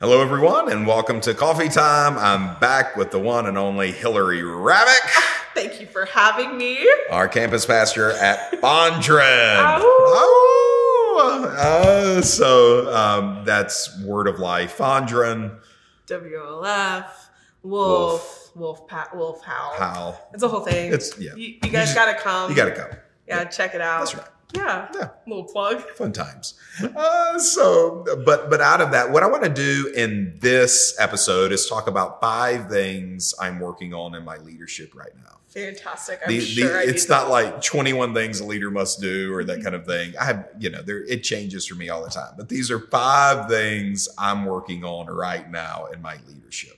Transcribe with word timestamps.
Hello, 0.00 0.22
everyone, 0.22 0.72
and 0.72 0.86
welcome 0.86 1.20
to 1.20 1.34
Coffee 1.34 1.68
Time. 1.68 2.16
I'm 2.18 2.58
back 2.58 2.96
with 2.96 3.10
the 3.10 3.18
one 3.18 3.46
and 3.46 3.58
only 3.58 3.92
Hillary 3.92 4.42
Ravick, 4.42 5.10
Thank 5.54 5.78
you 5.80 5.86
for 5.86 6.06
having 6.06 6.56
me. 6.56 6.78
our 7.10 7.28
campus 7.28 7.66
pastor 7.66 8.12
at 8.12 8.52
Bondren. 8.62 9.58
Ow. 9.58 9.80
Oh, 9.82 11.54
uh, 11.58 12.22
so 12.22 12.94
um, 12.94 13.44
that's 13.44 14.00
word 14.02 14.26
of 14.26 14.38
life. 14.38 14.78
Bondren, 14.78 15.58
WLF, 16.06 17.10
Wolf, 17.62 18.52
Wolf, 18.56 18.88
pa- 18.88 19.10
Wolf 19.12 19.44
Howl. 19.44 19.74
how? 19.76 20.18
It's 20.32 20.42
a 20.42 20.48
whole 20.48 20.60
thing. 20.60 20.92
It's- 20.94 21.18
yeah. 21.18 21.34
You, 21.34 21.56
you 21.62 21.70
guys 21.70 21.92
gotta 21.94 22.18
come. 22.18 22.48
You 22.50 22.56
got 22.56 22.66
to 22.66 22.74
come. 22.74 22.90
Yeah, 23.28 23.44
check 23.44 23.74
it 23.74 23.80
out. 23.82 23.98
That's 24.00 24.14
right. 24.14 24.26
Yeah. 24.54 24.88
Yeah. 24.94 25.08
Little 25.26 25.44
plug. 25.44 25.80
fun 25.96 26.12
times. 26.12 26.54
Uh, 26.82 27.38
so, 27.38 28.04
but 28.24 28.50
but 28.50 28.60
out 28.60 28.80
of 28.80 28.90
that, 28.92 29.10
what 29.10 29.22
I 29.22 29.26
want 29.28 29.44
to 29.44 29.50
do 29.50 29.92
in 29.94 30.36
this 30.40 30.94
episode 30.98 31.52
is 31.52 31.66
talk 31.68 31.86
about 31.88 32.20
five 32.20 32.68
things 32.68 33.34
I'm 33.40 33.60
working 33.60 33.92
on 33.94 34.14
in 34.14 34.24
my 34.24 34.38
leadership 34.38 34.94
right 34.94 35.14
now. 35.24 35.36
Fantastic. 35.48 36.20
I'm 36.24 36.28
The, 36.28 36.40
sure 36.40 36.72
the, 36.84 36.88
it's 36.88 37.08
not 37.08 37.22
those. 37.24 37.30
like 37.32 37.62
21 37.62 38.14
things 38.14 38.38
a 38.40 38.44
leader 38.44 38.70
must 38.70 39.00
do 39.00 39.34
or 39.34 39.42
that 39.44 39.62
kind 39.64 39.74
of 39.74 39.84
thing. 39.84 40.14
I 40.20 40.24
have, 40.24 40.48
you 40.60 40.70
know, 40.70 40.80
there 40.82 41.02
it 41.04 41.24
changes 41.24 41.66
for 41.66 41.74
me 41.74 41.88
all 41.88 42.04
the 42.04 42.10
time. 42.10 42.34
But 42.36 42.48
these 42.48 42.70
are 42.70 42.78
five 42.78 43.48
things 43.48 44.08
I'm 44.16 44.44
working 44.44 44.84
on 44.84 45.06
right 45.08 45.50
now 45.50 45.86
in 45.92 46.00
my 46.00 46.18
leadership. 46.28 46.76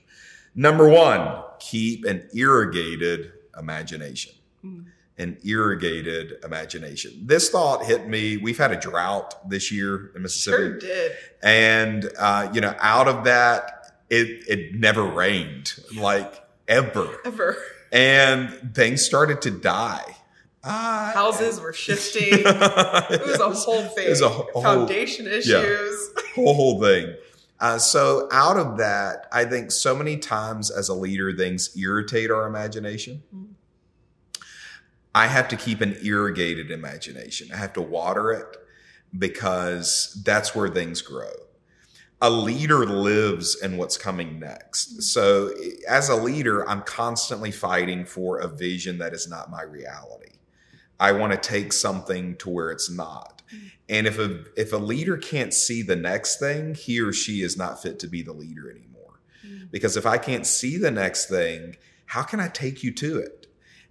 Number 0.55 0.89
one, 0.89 1.43
keep 1.59 2.03
an 2.05 2.27
irrigated 2.35 3.31
imagination. 3.57 4.33
Mm. 4.65 4.85
An 5.19 5.37
irrigated 5.45 6.43
imagination. 6.43 7.21
This 7.25 7.49
thought 7.51 7.85
hit 7.85 8.07
me. 8.07 8.37
We've 8.37 8.57
had 8.57 8.71
a 8.71 8.79
drought 8.79 9.47
this 9.47 9.71
year 9.71 10.11
in 10.15 10.23
Mississippi. 10.23 10.57
Sure 10.57 10.79
did. 10.79 11.11
And 11.43 12.09
uh, 12.17 12.49
you 12.51 12.61
know, 12.61 12.75
out 12.79 13.07
of 13.07 13.25
that, 13.25 13.91
it 14.09 14.43
it 14.47 14.73
never 14.75 15.03
rained 15.03 15.73
like 15.95 16.43
ever, 16.67 17.07
Ever. 17.25 17.57
and 17.91 18.73
things 18.73 19.05
started 19.05 19.41
to 19.43 19.51
die. 19.51 20.15
Uh, 20.63 21.13
Houses 21.13 21.59
were 21.61 21.73
shifting. 21.73 22.23
It 22.45 23.21
was 23.27 23.39
a 23.39 23.49
whole 23.51 23.83
thing. 23.89 24.07
It 24.07 24.09
was 24.09 24.21
a 24.21 24.29
whole- 24.29 24.61
Foundation 24.63 25.27
issues. 25.27 26.09
whole 26.35 26.53
whole 26.55 26.81
thing. 26.81 27.13
Uh, 27.59 27.77
so 27.77 28.27
out 28.31 28.57
of 28.57 28.77
that, 28.77 29.27
I 29.31 29.45
think 29.45 29.71
so 29.71 29.95
many 29.95 30.17
times 30.17 30.71
as 30.71 30.89
a 30.89 30.93
leader, 30.95 31.31
things 31.35 31.69
irritate 31.77 32.31
our 32.31 32.47
imagination. 32.47 33.21
Mm. 33.35 33.47
I 35.15 35.27
have 35.27 35.47
to 35.49 35.57
keep 35.57 35.81
an 35.81 35.97
irrigated 36.03 36.71
imagination. 36.71 37.49
I 37.53 37.57
have 37.57 37.73
to 37.73 37.81
water 37.81 38.31
it 38.31 38.57
because 39.17 40.21
that's 40.25 40.55
where 40.55 40.69
things 40.69 41.01
grow. 41.01 41.31
A 42.21 42.29
leader 42.29 42.85
lives 42.85 43.61
in 43.61 43.77
what's 43.77 43.97
coming 43.97 44.39
next. 44.39 45.03
So 45.03 45.51
as 45.87 46.09
a 46.09 46.15
leader, 46.15 46.67
I'm 46.67 46.81
constantly 46.83 47.51
fighting 47.51 48.05
for 48.05 48.39
a 48.39 48.47
vision 48.47 48.97
that 48.99 49.13
is 49.13 49.27
not 49.27 49.51
my 49.51 49.61
reality. 49.61 50.37
I 50.99 51.11
want 51.11 51.33
to 51.33 51.37
take 51.37 51.73
something 51.73 52.37
to 52.37 52.49
where 52.49 52.71
it's 52.71 52.89
not. 52.89 53.33
And 53.89 54.07
if 54.07 54.17
a 54.17 54.45
if 54.55 54.73
a 54.73 54.77
leader 54.77 55.17
can't 55.17 55.53
see 55.53 55.81
the 55.81 55.95
next 55.95 56.39
thing, 56.39 56.73
he 56.73 56.99
or 57.01 57.11
she 57.11 57.41
is 57.41 57.57
not 57.57 57.81
fit 57.81 57.99
to 57.99 58.07
be 58.07 58.21
the 58.21 58.31
leader 58.31 58.71
anymore. 58.71 59.19
Mm. 59.45 59.69
Because 59.69 59.97
if 59.97 60.05
I 60.05 60.17
can't 60.17 60.47
see 60.47 60.77
the 60.77 60.91
next 60.91 61.27
thing, 61.27 61.75
how 62.05 62.23
can 62.23 62.39
I 62.39 62.47
take 62.47 62.83
you 62.83 62.91
to 62.93 63.17
it? 63.17 63.42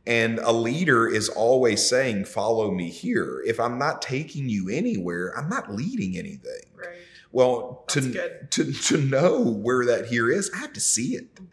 And 0.06 0.38
a 0.40 0.52
leader 0.52 1.06
is 1.06 1.28
always 1.28 1.86
saying, 1.86 2.24
"Follow 2.24 2.72
me 2.72 2.90
here." 2.90 3.40
If 3.46 3.60
I'm 3.60 3.78
not 3.78 4.02
taking 4.02 4.48
you 4.48 4.68
anywhere, 4.68 5.32
I'm 5.36 5.48
not 5.48 5.72
leading 5.72 6.18
anything. 6.18 6.64
Right. 6.76 6.88
Well, 7.30 7.84
That's 7.88 8.06
to 8.06 8.12
good. 8.12 8.50
to 8.50 8.72
to 8.72 8.98
know 8.98 9.40
where 9.40 9.86
that 9.86 10.06
here 10.06 10.30
is, 10.30 10.50
I 10.54 10.58
have 10.58 10.72
to 10.72 10.80
see 10.80 11.14
it. 11.14 11.34
Mhm. 11.36 11.46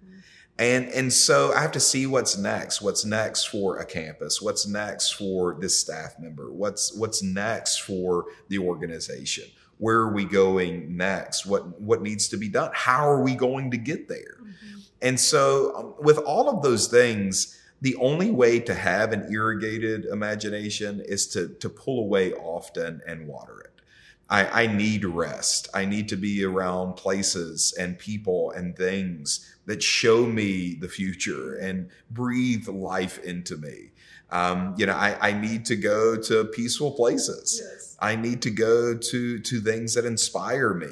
And 0.58 0.90
and 0.90 1.14
so 1.14 1.54
I 1.54 1.62
have 1.62 1.72
to 1.74 1.80
see 1.80 2.06
what's 2.08 2.38
next. 2.38 2.82
What's 2.82 3.06
next 3.06 3.46
for 3.46 3.78
a 3.78 3.86
campus? 3.86 4.42
What's 4.42 4.68
next 4.68 5.12
for 5.12 5.56
this 5.60 5.78
staff 5.80 6.16
member? 6.20 6.52
What's 6.52 6.92
what's 6.94 7.22
next 7.22 7.78
for 7.84 8.26
the 8.50 8.58
organization? 8.60 9.46
Where 9.78 10.00
are 10.00 10.12
we 10.14 10.26
going 10.26 10.98
next? 10.98 11.46
What 11.46 11.80
what 11.80 12.02
needs 12.02 12.28
to 12.30 12.38
be 12.38 12.50
done? 12.50 12.72
How 12.74 13.08
are 13.10 13.22
we 13.22 13.36
going 13.36 13.70
to 13.72 13.78
get 13.78 14.08
there? 14.10 14.38
Mhm. 14.42 14.82
And 15.04 15.20
so 15.20 15.76
um, 15.78 15.94
with 16.04 16.18
all 16.18 16.50
of 16.50 16.62
those 16.64 16.88
things, 16.88 17.56
the 17.82 17.96
only 17.96 18.32
way 18.32 18.60
to 18.60 18.74
have 18.74 19.14
an 19.14 19.32
irrigated 19.32 20.06
imagination 20.06 21.02
is 21.06 21.28
to 21.28 21.50
to 21.60 21.70
pull 21.70 22.00
away 22.00 22.34
often 22.34 23.02
and 23.08 23.28
water 23.28 23.60
it. 23.62 23.82
I, 24.30 24.64
I 24.64 24.68
need 24.68 25.06
rest. 25.06 25.70
I 25.74 25.86
need 25.86 26.08
to 26.10 26.16
be 26.16 26.46
around 26.46 26.94
places 26.94 27.74
and 27.80 27.98
people 27.98 28.52
and 28.52 28.76
things 28.76 29.56
that 29.66 29.82
show 29.82 30.26
me 30.26 30.76
the 30.76 30.88
future 30.88 31.56
and 31.56 31.90
breathe 32.12 32.68
life 32.68 33.18
into 33.24 33.58
me. 33.58 33.92
Um, 34.30 34.76
you 34.78 34.86
know, 34.86 34.94
I, 34.94 35.30
I 35.30 35.34
need 35.34 35.66
to 35.66 35.76
go 35.76 36.16
to 36.16 36.46
peaceful 36.46 36.92
places. 36.92 37.60
Yes. 37.64 37.98
I 38.00 38.16
need 38.16 38.44
to 38.44 38.52
go 38.52 38.96
to 38.96 39.40
to 39.40 39.62
things 39.62 39.96
that 39.96 40.06
inspire 40.06 40.74
me. 40.74 40.92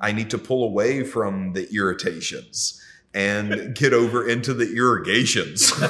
I 0.00 0.12
need 0.12 0.30
to 0.30 0.38
pull 0.38 0.64
away 0.64 1.04
from 1.04 1.52
the 1.52 1.68
irritations 1.74 2.82
and 3.12 3.74
get 3.74 3.92
over 3.92 4.28
into 4.28 4.54
the 4.54 4.72
irrigations 4.76 5.72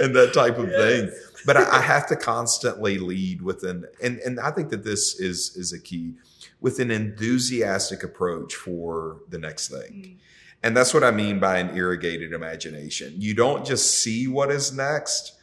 and 0.00 0.14
that 0.14 0.32
type 0.34 0.58
of 0.58 0.68
thing 0.68 1.10
but 1.46 1.56
I, 1.56 1.78
I 1.78 1.80
have 1.80 2.06
to 2.08 2.16
constantly 2.16 2.98
lead 2.98 3.42
with 3.42 3.62
an 3.62 3.86
and 4.02 4.18
and 4.18 4.40
I 4.40 4.50
think 4.50 4.70
that 4.70 4.84
this 4.84 5.18
is 5.20 5.56
is 5.56 5.72
a 5.72 5.80
key 5.80 6.14
with 6.60 6.78
an 6.78 6.90
enthusiastic 6.90 8.02
approach 8.02 8.54
for 8.54 9.18
the 9.28 9.38
next 9.38 9.68
thing. 9.68 9.92
Mm. 9.92 10.16
And 10.62 10.74
that's 10.74 10.94
what 10.94 11.04
I 11.04 11.10
mean 11.10 11.38
by 11.38 11.58
an 11.58 11.76
irrigated 11.76 12.32
imagination. 12.32 13.12
You 13.18 13.34
don't 13.34 13.66
just 13.66 14.02
see 14.02 14.26
what 14.26 14.50
is 14.50 14.72
next, 14.72 15.34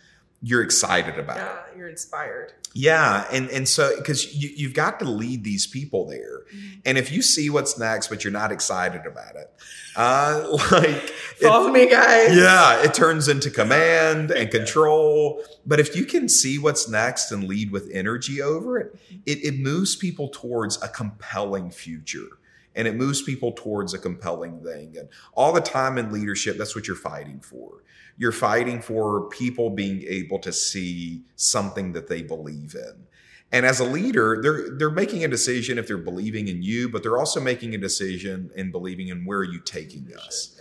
you're 0.42 0.64
excited 0.64 1.20
about 1.20 1.38
it. 1.38 1.42
Yeah, 1.42 1.78
you're 1.78 1.90
inspired. 1.90 2.54
Yeah, 2.74 3.26
and 3.32 3.50
and 3.50 3.68
so 3.68 3.96
because 3.98 4.34
you, 4.34 4.50
you've 4.56 4.74
got 4.74 5.00
to 5.00 5.06
lead 5.06 5.44
these 5.44 5.68
people 5.68 6.08
there, 6.08 6.42
and 6.86 6.98
if 6.98 7.12
you 7.12 7.22
see 7.22 7.50
what's 7.50 7.78
next 7.78 8.08
but 8.08 8.24
you're 8.24 8.32
not 8.32 8.52
excited 8.52 9.06
about 9.06 9.36
it, 9.36 9.52
uh, 9.98 10.48
like 10.72 10.88
it- 10.88 11.10
Follow 11.42 11.70
me, 11.70 11.90
guys. 11.90 12.34
yeah, 12.36 12.82
it 12.82 12.94
turns 12.94 13.28
into 13.28 13.50
command 13.50 14.32
and 14.32 14.50
control. 14.50 15.44
But 15.66 15.80
if 15.82 15.96
you 15.98 16.06
can 16.06 16.30
see 16.30 16.58
what's 16.60 16.88
next 16.88 17.32
and 17.32 17.44
lead 17.44 17.72
with 17.72 17.90
energy 17.92 18.42
over 18.42 18.78
it, 18.80 18.96
it, 19.26 19.44
it 19.44 19.60
moves 19.60 19.96
people 19.98 20.30
towards 20.30 20.82
a 20.82 20.88
compelling 20.88 21.72
future. 21.72 22.28
And 22.74 22.88
it 22.88 22.96
moves 22.96 23.22
people 23.22 23.52
towards 23.52 23.94
a 23.94 24.00
compelling 24.00 24.64
thing. 24.64 24.96
And 24.98 25.10
all 25.34 25.52
the 25.52 25.60
time 25.60 25.98
in 25.98 26.10
leadership, 26.14 26.58
that's 26.58 26.74
what 26.74 26.88
you're 26.88 26.96
fighting 26.96 27.42
for. 27.42 27.84
You're 28.22 28.32
fighting 28.32 28.82
for 28.82 29.28
people 29.30 29.72
being 29.72 30.04
able 30.08 30.38
to 30.40 30.54
see 30.54 31.24
something 31.36 31.94
that 31.94 32.08
they 32.08 32.22
believe 32.22 32.76
in. 32.76 33.08
And 33.52 33.66
as 33.66 33.80
a 33.80 33.84
leader, 33.84 34.40
they're 34.44 34.78
they're 34.78 34.92
making 34.92 35.24
a 35.24 35.28
decision 35.28 35.80
if 35.80 35.88
they're 35.88 35.98
believing 35.98 36.48
in 36.48 36.62
you, 36.62 36.88
but 36.88 37.02
they're 37.02 37.18
also 37.18 37.42
making 37.42 37.74
a 37.74 37.80
decision 37.80 38.52
in 38.56 38.70
believing 38.70 39.08
in 39.08 39.26
where 39.26 39.40
are 39.40 39.44
you 39.44 39.60
taking 39.60 40.08
us 40.16 40.56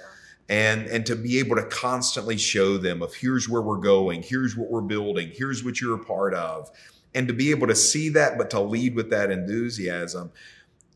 and 0.48 0.87
and 0.88 1.06
to 1.06 1.15
be 1.15 1.38
able 1.38 1.54
to 1.56 1.62
constantly 1.65 2.37
show 2.37 2.76
them 2.76 3.03
of 3.03 3.15
here's 3.15 3.48
where 3.48 3.62
we're 3.62 3.77
going 3.77 4.22
here's 4.22 4.56
what 4.56 4.68
we're 4.71 4.80
building 4.80 5.30
here's 5.33 5.65
what 5.65 5.80
you're 5.80 5.95
a 5.95 6.04
part 6.04 6.34
of 6.34 6.71
and 7.15 7.28
to 7.28 7.34
be 7.34 7.51
able 7.51 7.66
to 7.68 7.74
see 7.77 8.09
that 8.09 8.36
but 8.36 8.51
to 8.51 8.60
lead 8.60 8.95
with 8.97 9.10
that 9.10 9.30
enthusiasm 9.30 10.33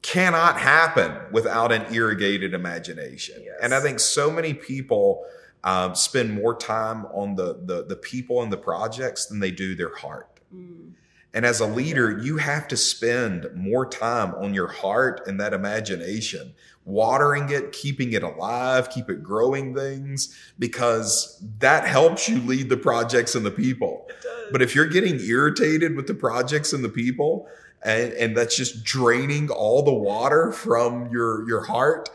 cannot 0.03 0.59
happen 0.59 1.13
without 1.33 1.71
an 1.73 1.85
irrigated 1.95 2.53
imagination 2.53 3.37
Yes. 3.45 3.55
and 3.63 3.73
i 3.73 3.81
think 3.81 4.01
so 4.01 4.31
many 4.31 4.53
people 4.53 5.25
um, 5.65 5.95
spend 5.97 6.33
more 6.33 6.55
time 6.55 7.07
on 7.07 7.35
the, 7.35 7.59
the 7.65 7.85
the 7.85 7.97
people 7.97 8.43
and 8.43 8.53
the 8.53 8.57
projects 8.57 9.27
than 9.27 9.41
they 9.41 9.51
do 9.51 9.75
their 9.75 9.95
heart 9.97 10.29
Mm. 10.55 10.93
and 11.33 11.45
as 11.45 11.59
a 11.59 11.67
leader, 11.67 12.17
you 12.23 12.37
have 12.37 12.69
to 12.69 12.77
spend 12.77 13.49
more 13.57 13.85
time 13.85 14.35
on 14.37 14.55
your 14.55 14.69
heart 14.69 15.23
and 15.27 15.41
that 15.41 15.53
imagination, 15.53 16.55
watering 16.85 17.49
it, 17.51 17.73
keeping 17.73 18.13
it 18.13 18.23
alive, 18.23 18.89
keep 18.89 19.11
it 19.11 19.21
growing 19.25 19.75
things, 19.75 20.39
because 20.61 21.43
that 21.59 21.89
helps 21.89 22.29
you 22.29 22.39
lead 22.43 22.69
the 22.69 22.77
projects 22.77 23.35
and 23.35 23.45
the 23.45 23.51
people. 23.51 24.07
But 24.53 24.63
if 24.63 24.77
you're 24.77 24.87
getting 24.87 25.19
irritated 25.19 25.97
with 25.97 26.07
the 26.07 26.15
projects 26.15 26.73
and 26.73 26.85
the 26.85 26.89
people, 26.89 27.49
and, 27.83 28.13
and 28.13 28.37
that's 28.37 28.57
just 28.57 28.85
draining 28.85 29.49
all 29.51 29.83
the 29.83 29.93
water 29.93 30.53
from 30.53 31.09
your, 31.11 31.49
your 31.49 31.65
heart, 31.65 32.11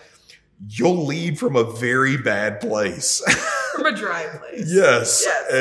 you'll 0.67 1.05
lead 1.05 1.39
from 1.39 1.55
a 1.55 1.63
very 1.63 2.17
bad 2.17 2.59
place. 2.59 3.21
from 3.75 3.85
a 3.85 3.95
dry 3.95 4.25
place. 4.25 4.71
Yes. 4.73 5.23
Yes. 5.25 5.53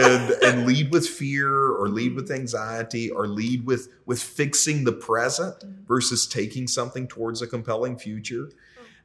and 0.43 0.43
and 0.43 0.67
lead 0.67 0.93
with 0.93 1.07
fear 1.07 1.71
or 1.71 1.89
lead 1.89 2.15
with 2.15 2.31
anxiety 2.31 3.11
or 3.11 3.27
lead 3.27 3.67
with 3.67 3.89
with 4.07 4.23
fixing 4.23 4.85
the 4.85 4.93
present 4.93 5.63
versus 5.87 6.27
taking 6.27 6.67
something 6.67 7.07
towards 7.07 7.43
a 7.43 7.47
compelling 7.47 7.99
future. 7.99 8.51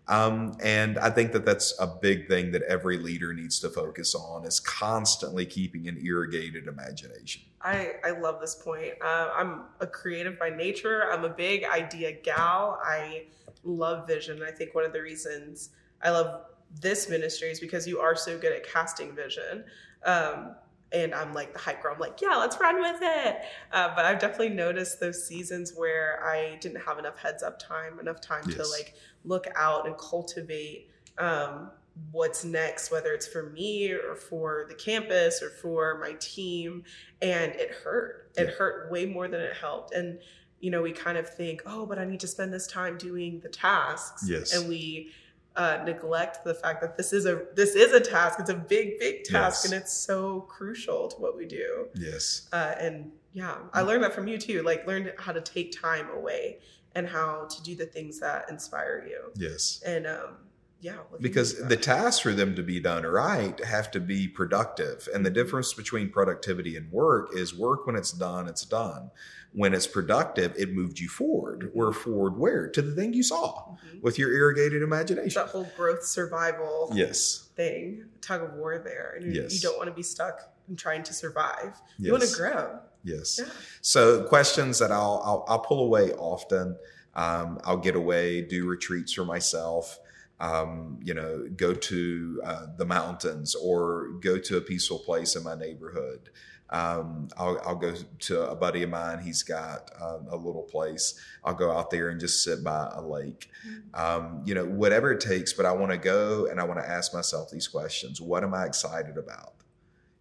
Um, 0.06 0.58
and 0.62 0.98
I 0.98 1.10
think 1.12 1.32
that 1.32 1.46
that's 1.46 1.74
a 1.80 1.88
big 1.88 2.28
thing 2.28 2.52
that 2.52 2.62
every 2.64 2.98
leader 2.98 3.34
needs 3.34 3.60
to 3.62 3.70
focus 3.70 4.14
on 4.14 4.46
is 4.46 4.60
constantly 4.60 5.46
keeping 5.46 5.88
an 5.88 5.98
irrigated 6.04 6.68
imagination. 6.68 7.44
I, 7.62 7.94
I 8.04 8.12
love 8.12 8.42
this 8.42 8.54
point. 8.54 8.96
Uh, 9.02 9.30
I'm 9.34 9.62
a 9.80 9.88
creative 9.88 10.38
by 10.38 10.50
nature. 10.50 11.10
I'm 11.10 11.24
a 11.24 11.30
big 11.30 11.64
idea 11.64 12.12
gal. 12.12 12.82
I 12.84 13.28
love 13.64 14.06
vision. 14.06 14.44
I 14.46 14.52
think 14.52 14.76
one 14.76 14.84
of 14.84 14.92
the 14.92 15.02
reasons 15.02 15.70
I 16.04 16.10
love 16.12 16.42
this 16.82 17.10
ministry 17.10 17.50
is 17.50 17.60
because 17.60 17.88
you 17.88 18.00
are 18.00 18.16
so 18.16 18.38
good 18.38 18.52
at 18.52 18.68
casting 18.68 19.16
vision. 19.16 19.64
Um, 20.06 20.56
and 20.92 21.14
I'm 21.16 21.34
like 21.34 21.54
the 21.54 21.60
hype 21.60 21.82
girl. 21.82 21.94
I'm 21.94 22.00
like, 22.00 22.22
yeah, 22.22 22.36
let's 22.36 22.60
run 22.60 22.80
with 22.80 23.00
it. 23.02 23.38
Uh, 23.72 23.96
but 23.96 24.06
I've 24.06 24.20
definitely 24.20 24.50
noticed 24.50 25.00
those 25.00 25.26
seasons 25.26 25.74
where 25.76 26.24
I 26.24 26.58
didn't 26.62 26.82
have 26.82 27.00
enough 27.00 27.18
heads 27.18 27.42
up 27.42 27.58
time, 27.58 28.00
enough 28.00 28.22
time 28.22 28.44
to 28.44 28.64
like 28.68 28.94
look 29.24 29.48
out 29.56 29.88
and 29.88 29.98
cultivate 29.98 30.92
um, 31.18 31.72
what's 32.12 32.44
next, 32.46 32.92
whether 32.92 33.12
it's 33.14 33.28
for 33.28 33.50
me 33.52 33.92
or 33.92 34.16
for 34.16 34.66
the 34.70 34.76
campus 34.76 35.42
or 35.42 35.50
for 35.50 35.98
my 36.00 36.14
team. 36.20 36.84
And 37.24 37.54
it 37.54 37.72
hurt. 37.72 38.32
It 38.38 38.50
Yeah. 38.50 38.52
hurt 38.54 38.92
way 38.92 39.06
more 39.08 39.28
than 39.28 39.42
it 39.42 39.56
helped. 39.56 39.94
And 39.96 40.20
you 40.60 40.70
know, 40.72 40.82
we 40.82 40.94
kind 40.94 41.18
of 41.18 41.28
think, 41.28 41.62
oh, 41.66 41.86
but 41.86 42.00
I 42.00 42.06
need 42.06 42.22
to 42.22 42.28
spend 42.28 42.54
this 42.54 42.68
time 42.68 42.98
doing 42.98 43.40
the 43.42 43.50
tasks. 43.50 44.26
Yes. 44.30 44.54
And 44.54 44.70
we 44.70 45.12
uh, 45.56 45.80
neglect 45.86 46.44
the 46.44 46.54
fact 46.54 46.82
that 46.82 46.98
this 46.98 47.14
is 47.14 47.26
a 47.26 47.46
this 47.56 47.76
is 47.76 47.92
a 47.94 48.00
task. 48.00 48.40
It's 48.40 48.50
a 48.50 48.56
big, 48.56 49.00
big 49.00 49.24
task, 49.24 49.64
Yes. 49.64 49.66
and 49.66 49.74
it's 49.74 49.94
so 49.94 50.42
crucial 50.42 51.08
to 51.10 51.16
what 51.18 51.38
we 51.38 51.46
do. 51.46 51.88
Yes. 51.96 52.48
Uh, 52.52 52.74
and 52.80 53.12
yeah, 53.34 53.58
I 53.74 53.82
learned 53.82 54.04
that 54.04 54.14
from 54.14 54.28
you 54.28 54.38
too. 54.38 54.62
Like, 54.64 54.86
learned 54.88 55.14
how 55.18 55.32
to 55.32 55.42
take 55.42 55.72
time 55.80 56.10
away 56.10 56.60
and 56.96 57.08
how 57.08 57.46
to 57.46 57.64
do 57.64 57.76
the 57.76 57.86
things 57.86 58.20
that 58.20 58.50
inspire 58.50 59.06
you. 59.08 59.32
Yes. 59.36 59.82
And 59.86 60.06
um, 60.08 60.38
yeah, 60.84 60.98
because 61.22 61.50
the 61.68 61.78
tasks 61.78 62.20
for 62.20 62.34
them 62.34 62.56
to 62.56 62.62
be 62.62 62.80
done 62.80 63.04
right 63.04 63.64
have 63.64 63.90
to 63.92 64.00
be 64.00 64.28
productive 64.28 65.08
and 65.14 65.26
the 65.26 65.30
difference 65.32 65.74
between 65.74 66.10
productivity 66.10 66.76
and 66.78 66.92
work 66.92 67.30
is 67.34 67.56
work 67.56 67.88
when 67.88 67.96
it's 67.96 68.12
done 68.12 68.48
it's 68.48 68.66
done 68.66 69.10
when 69.54 69.74
it's 69.74 69.88
productive 69.88 70.54
it 70.58 70.74
moved 70.74 71.00
you 71.00 71.08
forward 71.08 71.70
where 71.74 71.94
forward 71.94 72.38
where 72.38 72.68
to 72.70 72.82
the 72.82 72.94
thing 72.96 73.14
you 73.14 73.24
saw 73.24 73.76
Mhm. 73.86 74.02
with 74.02 74.20
your 74.20 74.32
irrigated 74.34 74.82
imagination 74.82 75.42
that 75.42 75.50
whole 75.52 75.70
growth 75.78 76.04
survival 76.06 76.92
yes 76.94 77.50
thing, 77.56 78.06
tug 78.20 78.42
of 78.42 78.54
war 78.56 78.80
there, 78.80 79.14
and 79.16 79.26
you, 79.28 79.42
Yes. 79.44 79.54
you 79.54 79.60
don't 79.62 79.78
want 79.78 79.88
to 79.88 79.94
be 79.94 80.02
stuck 80.02 80.52
in 80.68 80.76
trying 80.76 81.04
to 81.04 81.14
survive. 81.14 81.80
You 82.00 82.12
want 82.12 82.24
to 82.24 82.36
grow. 82.36 82.80
yes 83.04 83.40
Yeah. 83.40 83.46
so 83.82 84.24
questions 84.24 84.80
that 84.80 84.92
i'll 84.92 85.22
i'll, 85.24 85.46
I'll 85.48 85.60
pull 85.60 85.82
away 85.86 86.12
often 86.14 86.78
um, 87.16 87.60
i'll 87.64 87.78
get 87.78 87.96
away 87.96 88.42
do 88.42 88.66
retreats 88.66 89.14
for 89.14 89.24
myself 89.26 90.00
um, 90.44 91.00
you 91.02 91.14
know 91.14 91.48
go 91.56 91.74
to 91.74 92.42
uh, 92.44 92.66
the 92.78 92.86
mountains 92.86 93.56
or 93.56 94.10
go 94.22 94.38
to 94.38 94.58
a 94.58 94.62
peaceful 94.62 95.00
place 95.00 95.36
in 95.38 95.44
my 95.44 95.56
neighborhood. 95.56 96.30
Um, 96.70 97.28
I'll, 97.38 97.62
I'll 97.66 97.76
go 97.76 97.94
to 98.28 98.50
a 98.50 98.56
buddy 98.56 98.82
of 98.84 98.90
mine. 98.90 99.20
He's 99.20 99.44
got 99.44 99.92
um, 100.02 100.26
a 100.30 100.36
little 100.36 100.64
place. 100.64 101.20
I'll 101.44 101.54
go 101.54 101.72
out 101.72 101.92
there 101.92 102.10
and 102.10 102.20
just 102.20 102.44
sit 102.44 102.64
by 102.64 102.92
a 102.94 103.02
lake. 103.02 103.50
Um, 103.94 104.42
you 104.44 104.54
know 104.56 104.66
whatever 104.66 105.12
it 105.12 105.22
takes 105.22 105.54
but 105.54 105.66
i 105.68 105.72
want 105.72 105.92
to 105.92 105.98
go 106.00 106.48
and 106.48 106.60
i 106.60 106.64
want 106.64 106.80
to 106.80 106.90
ask 106.98 107.14
myself 107.14 107.50
these 107.52 107.68
questions. 107.68 108.20
What 108.20 108.44
am 108.44 108.54
i 108.54 108.66
excited 108.66 109.18
about 109.18 109.54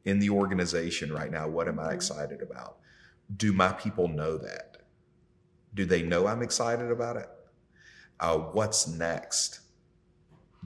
in 0.05 0.19
the 0.21 0.31
organization 0.31 1.13
right 1.13 1.31
now? 1.33 1.49
What 1.49 1.67
am 1.69 1.81
i 1.81 1.89
Mhm. 1.91 1.95
excited 1.95 2.43
about? 2.43 2.77
Do 3.45 3.53
my 3.53 3.73
people 3.73 4.07
know 4.09 4.37
that? 4.39 4.77
Do 5.75 5.85
they 5.87 6.03
know 6.03 6.27
i'm 6.29 6.43
excited 6.43 6.91
about 6.91 7.17
it? 7.17 7.31
Uh, 8.21 8.39
what's 8.57 8.87
next 8.87 9.62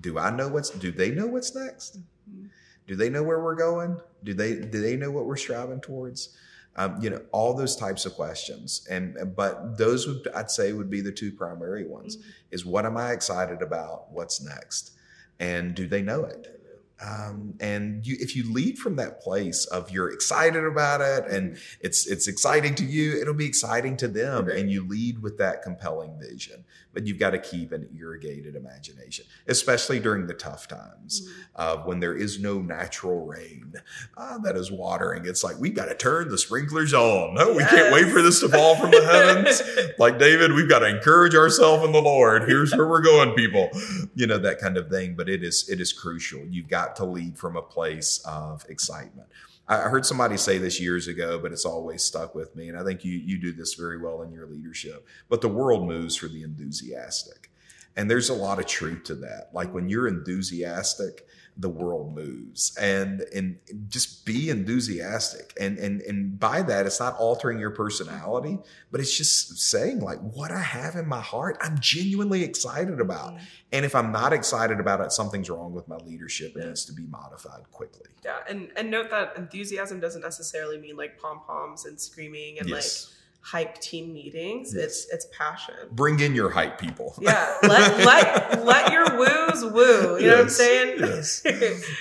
do 0.01 0.19
i 0.19 0.31
know 0.31 0.49
what's 0.49 0.71
do 0.71 0.91
they 0.91 1.11
know 1.11 1.27
what's 1.27 1.55
next? 1.55 1.99
Mhm. 2.31 2.49
do 2.87 2.97
they 2.97 3.09
know 3.11 3.23
where 3.23 3.41
we're 3.43 3.55
going? 3.55 4.01
Do 4.25 4.35
they 4.35 4.57
do 4.57 4.81
they 4.81 4.97
know 4.97 5.11
what 5.11 5.27
we're 5.27 5.37
striving 5.37 5.81
towards? 5.81 6.37
Um, 6.79 7.01
you 7.01 7.09
know 7.09 7.23
all 7.33 7.55
those 7.55 7.75
types 7.77 8.05
of 8.05 8.15
questions. 8.15 8.87
And 8.91 9.35
but 9.35 9.79
those 9.79 10.07
would 10.07 10.29
i'd 10.35 10.51
say 10.51 10.73
would 10.73 10.91
be 10.91 11.01
the 11.01 11.13
two 11.13 11.33
primary 11.33 11.87
ones 11.87 12.19
is 12.51 12.67
what 12.67 12.85
am 12.87 12.97
i 12.97 13.13
excited 13.13 13.63
about? 13.63 14.13
What's 14.13 14.43
next? 14.43 14.93
And 15.41 15.75
do 15.75 15.87
they 15.87 16.03
know 16.03 16.25
it 16.25 16.56
um, 17.05 17.55
and 17.61 18.07
you, 18.07 18.17
if 18.19 18.35
you 18.35 18.51
lead 18.53 18.79
from 18.79 18.97
that 18.97 19.21
place 19.21 19.67
of 19.67 19.91
you're 19.91 20.11
excited 20.11 20.65
about 20.65 21.01
it 21.01 21.31
and 21.31 21.59
it's 21.81 22.07
it's 22.07 22.27
exciting 22.27 22.75
to 22.75 22.85
you 22.85 23.21
it'll 23.21 23.35
be 23.35 23.47
exciting 23.47 23.97
to 23.99 24.09
them 24.09 24.49
and 24.49 24.71
you 24.71 24.87
lead 24.87 25.23
with 25.23 25.37
that 25.39 25.63
compelling 25.63 26.19
vision 26.19 26.65
but 26.95 27.07
you've 27.07 27.19
got 27.19 27.31
to 27.31 27.39
keep 27.39 27.73
an 27.73 27.89
irrigated 27.99 28.57
imagination 28.57 29.27
especially 29.47 30.01
during 30.01 30.27
the 30.27 30.35
tough 30.35 30.69
times 30.69 31.31
uh, 31.57 31.77
when 31.79 32.01
there 32.01 32.15
is 32.15 32.41
no 32.41 32.61
natural 32.61 33.27
rain 33.27 33.75
uh, 34.17 34.39
that 34.39 34.57
is 34.57 34.71
watering 34.71 35.27
it's 35.27 35.45
like 35.45 35.59
we've 35.59 35.77
got 35.77 35.87
to 35.87 35.95
turn 35.95 36.29
the 36.29 36.39
sprinklers 36.39 36.95
on 36.95 37.35
no 37.35 37.53
we 37.53 37.65
can't 37.65 37.93
wait 37.93 38.11
for 38.11 38.23
this 38.23 38.41
to 38.41 38.49
fall 38.49 38.75
from 38.77 38.91
the 38.91 39.05
heavens 39.05 39.63
like 39.99 40.19
David, 40.19 40.53
we've 40.53 40.69
got 40.69 40.81
to 40.81 40.89
encourage 40.89 41.35
ourselves 41.35 41.85
in 41.85 41.93
the 41.93 42.01
Lord. 42.01 42.45
Here's 42.49 42.73
where 42.77 42.87
we're 42.87 43.03
going, 43.03 43.33
people. 43.33 43.71
You 44.15 44.27
know 44.27 44.39
that 44.39 44.59
kind 44.59 44.77
of 44.77 44.89
thing. 44.89 45.15
But 45.15 45.29
it 45.29 45.43
is 45.43 45.69
it 45.69 45.81
is 45.81 45.93
crucial. 45.93 46.41
You've 46.41 46.69
got 46.69 46.86
to 46.95 47.05
lead 47.05 47.37
from 47.37 47.57
a 47.57 47.63
place 47.63 48.23
of 48.25 48.65
excitement. 48.69 49.29
I 49.67 49.77
I 49.77 49.89
heard 49.89 50.07
somebody 50.07 50.37
say 50.37 50.59
this 50.59 50.81
years 50.81 51.09
ago, 51.09 51.39
but 51.39 51.53
it's 51.53 51.65
always 51.65 52.05
stuck 52.05 52.35
with 52.35 52.55
me, 52.55 52.69
and 52.69 52.79
I 52.79 52.85
think 52.85 53.05
you 53.05 53.13
you 53.19 53.39
do 53.39 53.53
this 53.53 53.75
very 53.75 53.99
well 53.99 54.23
in 54.23 54.33
your 54.33 54.47
leadership. 54.47 55.07
But 55.29 55.41
the 55.41 55.49
world 55.49 55.87
moves 55.87 56.15
for 56.15 56.29
the 56.29 56.43
enthusiastic, 56.43 57.51
and 57.97 58.09
there's 58.09 58.29
a 58.29 58.35
lot 58.35 58.59
of 58.61 58.67
truth 58.67 59.03
to 59.05 59.15
that. 59.17 59.51
Like 59.53 59.75
when 59.75 59.89
you're 59.89 60.07
enthusiastic, 60.07 61.27
the 61.59 61.69
world 61.71 62.15
moves 62.15 62.77
and 62.79 63.23
and 63.35 63.59
just 63.89 64.27
be 64.27 64.51
enthusiastic 64.51 65.55
and 65.59 65.79
and 65.79 66.03
and 66.03 66.39
by 66.39 66.61
that 66.63 66.85
it's 66.87 67.01
not 67.01 67.17
altering 67.17 67.59
your 67.59 67.71
personality 67.71 68.59
but 68.91 69.01
it's 69.01 69.17
just 69.17 69.57
saying 69.59 70.01
like 70.01 70.19
what 70.19 70.51
i 70.51 70.61
have 70.61 70.95
in 70.97 71.07
my 71.09 71.21
heart 71.21 71.57
i'm 71.63 71.79
genuinely 71.81 72.43
excited 72.45 73.01
about 73.01 73.33
Mhm. 73.35 73.41
and 73.73 73.85
if 73.87 73.95
i'm 73.95 74.13
not 74.13 74.33
excited 74.35 74.79
about 74.81 75.01
it 75.01 75.13
something's 75.13 75.49
wrong 75.49 75.73
with 75.73 75.89
my 75.89 75.97
leadership 75.97 76.55
it 76.57 76.61
Yeah. 76.61 76.67
needs 76.67 76.85
to 76.85 76.93
be 76.93 77.07
modified 77.07 77.63
quickly 77.73 78.11
Yeah, 78.25 78.37
and 78.49 78.71
and 78.77 78.91
note 78.91 79.09
that 79.11 79.37
enthusiasm 79.37 79.99
doesn't 79.99 80.23
necessarily 80.23 80.79
mean 80.79 80.97
like 80.97 81.19
pom 81.19 81.41
poms 81.47 81.87
and 81.87 81.99
screaming 82.01 82.59
and 82.59 82.69
yes 82.69 83.07
like 83.09 83.17
hype 83.53 83.79
team 83.81 84.13
meetings. 84.13 84.75
Yes. 84.75 84.85
It's 84.85 85.07
it's 85.13 85.27
passion. 85.37 85.75
bring 85.93 86.19
in 86.21 86.35
your 86.35 86.51
hype 86.51 86.81
people 86.81 87.15
Yeah, 87.21 87.55
let 87.63 87.99
let 88.05 88.65
let 88.73 88.93
your 88.93 89.17
woos 89.17 89.65
woo. 89.73 90.19
You 90.19 90.27
know 90.27 90.35
what 90.37 90.41
I'm 90.43 90.49
saying? 90.49 90.97
yes. 90.99 91.43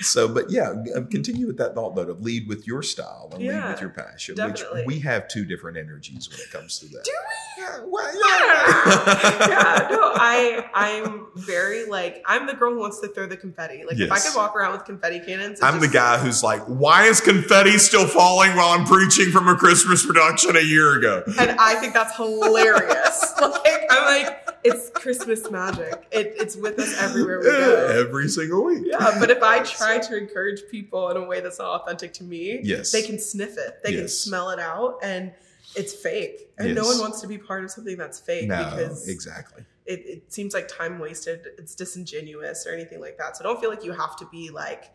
so 0.00 0.26
but 0.26 0.50
yeah 0.50 0.72
uh, 0.96 1.02
continue 1.10 1.46
with 1.46 1.56
that 1.58 1.74
thought 1.76 1.94
though 1.94 2.04
to 2.04 2.14
lead 2.14 2.48
with 2.48 2.66
your 2.66 2.82
style 2.82 3.30
and 3.32 3.40
lead 3.42 3.68
with 3.70 3.80
your 3.80 3.90
passion 3.90 4.34
definitely. 4.34 4.78
which 4.80 4.86
we 4.86 4.98
have 5.00 5.28
two 5.28 5.44
different 5.44 5.76
energies 5.76 6.28
when 6.28 6.40
it 6.40 6.50
comes 6.50 6.78
to 6.80 6.86
that 6.88 7.04
Do 7.04 7.12
yeah, 7.55 7.55
well, 7.86 8.12
yeah. 8.14 9.48
yeah. 9.48 9.88
no, 9.90 10.12
I 10.14 10.68
I'm 10.74 11.26
very 11.34 11.86
like 11.86 12.22
I'm 12.26 12.46
the 12.46 12.54
girl 12.54 12.72
who 12.72 12.80
wants 12.80 13.00
to 13.00 13.08
throw 13.08 13.26
the 13.26 13.36
confetti. 13.36 13.84
Like 13.86 13.98
if 13.98 14.10
I 14.10 14.18
could 14.18 14.34
walk 14.36 14.56
around 14.56 14.72
with 14.72 14.84
confetti 14.84 15.20
cannons, 15.20 15.60
I'm 15.62 15.80
the 15.80 15.88
guy 15.88 16.18
who's 16.18 16.42
like, 16.42 16.62
why 16.64 17.04
is 17.04 17.20
confetti 17.20 17.78
still 17.78 18.06
falling 18.06 18.54
while 18.56 18.78
I'm 18.78 18.84
preaching 18.86 19.30
from 19.30 19.48
a 19.48 19.56
Christmas 19.56 20.04
production 20.04 20.56
a 20.56 20.60
year 20.60 20.96
ago? 20.98 21.22
and 21.38 21.52
I 21.58 21.74
think 21.76 21.94
that's 21.94 22.16
hilarious. 22.16 23.34
like 23.40 23.82
I'm 23.90 24.24
like, 24.24 24.48
it's 24.64 24.90
Christmas 24.90 25.48
magic. 25.50 26.06
It, 26.10 26.34
it's 26.38 26.56
with 26.56 26.78
us 26.78 27.00
everywhere 27.00 27.38
we 27.40 27.46
go. 27.46 27.86
Every 28.06 28.28
single 28.28 28.64
week. 28.64 28.82
Yeah, 28.86 29.16
but 29.20 29.30
if 29.30 29.42
I 29.42 29.62
try 29.62 29.98
to 29.98 30.16
encourage 30.16 30.62
people 30.70 31.08
in 31.10 31.16
a 31.16 31.24
way 31.24 31.40
that's 31.40 31.58
not 31.58 31.82
authentic 31.82 32.12
to 32.14 32.24
me, 32.24 32.60
Yes. 32.62 32.90
they 32.92 33.02
can 33.02 33.18
sniff 33.18 33.56
it. 33.58 33.80
They 33.84 33.92
can 33.92 34.08
smell 34.08 34.50
it 34.50 34.58
out, 34.58 34.98
and 35.02 35.32
it's 35.76 35.94
fake. 35.94 36.50
And 36.58 36.74
no 36.74 36.84
one 36.84 36.98
wants 36.98 37.20
to 37.20 37.26
be 37.26 37.38
part 37.38 37.64
of 37.64 37.70
something 37.70 37.96
that's 37.96 38.18
fake 38.18 38.48
No, 38.48 38.64
because 38.64 39.08
exactly. 39.08 39.64
it, 39.84 40.00
it 40.06 40.32
seems 40.32 40.54
like 40.54 40.68
time 40.68 40.98
wasted. 40.98 41.46
It's 41.58 41.74
disingenuous 41.74 42.66
or 42.66 42.70
anything 42.70 43.00
like 43.00 43.18
that. 43.18 43.36
So 43.36 43.44
don't 43.44 43.60
feel 43.60 43.70
like 43.70 43.84
you 43.84 43.92
have 43.92 44.16
to 44.16 44.26
be 44.26 44.50
like, 44.50 44.90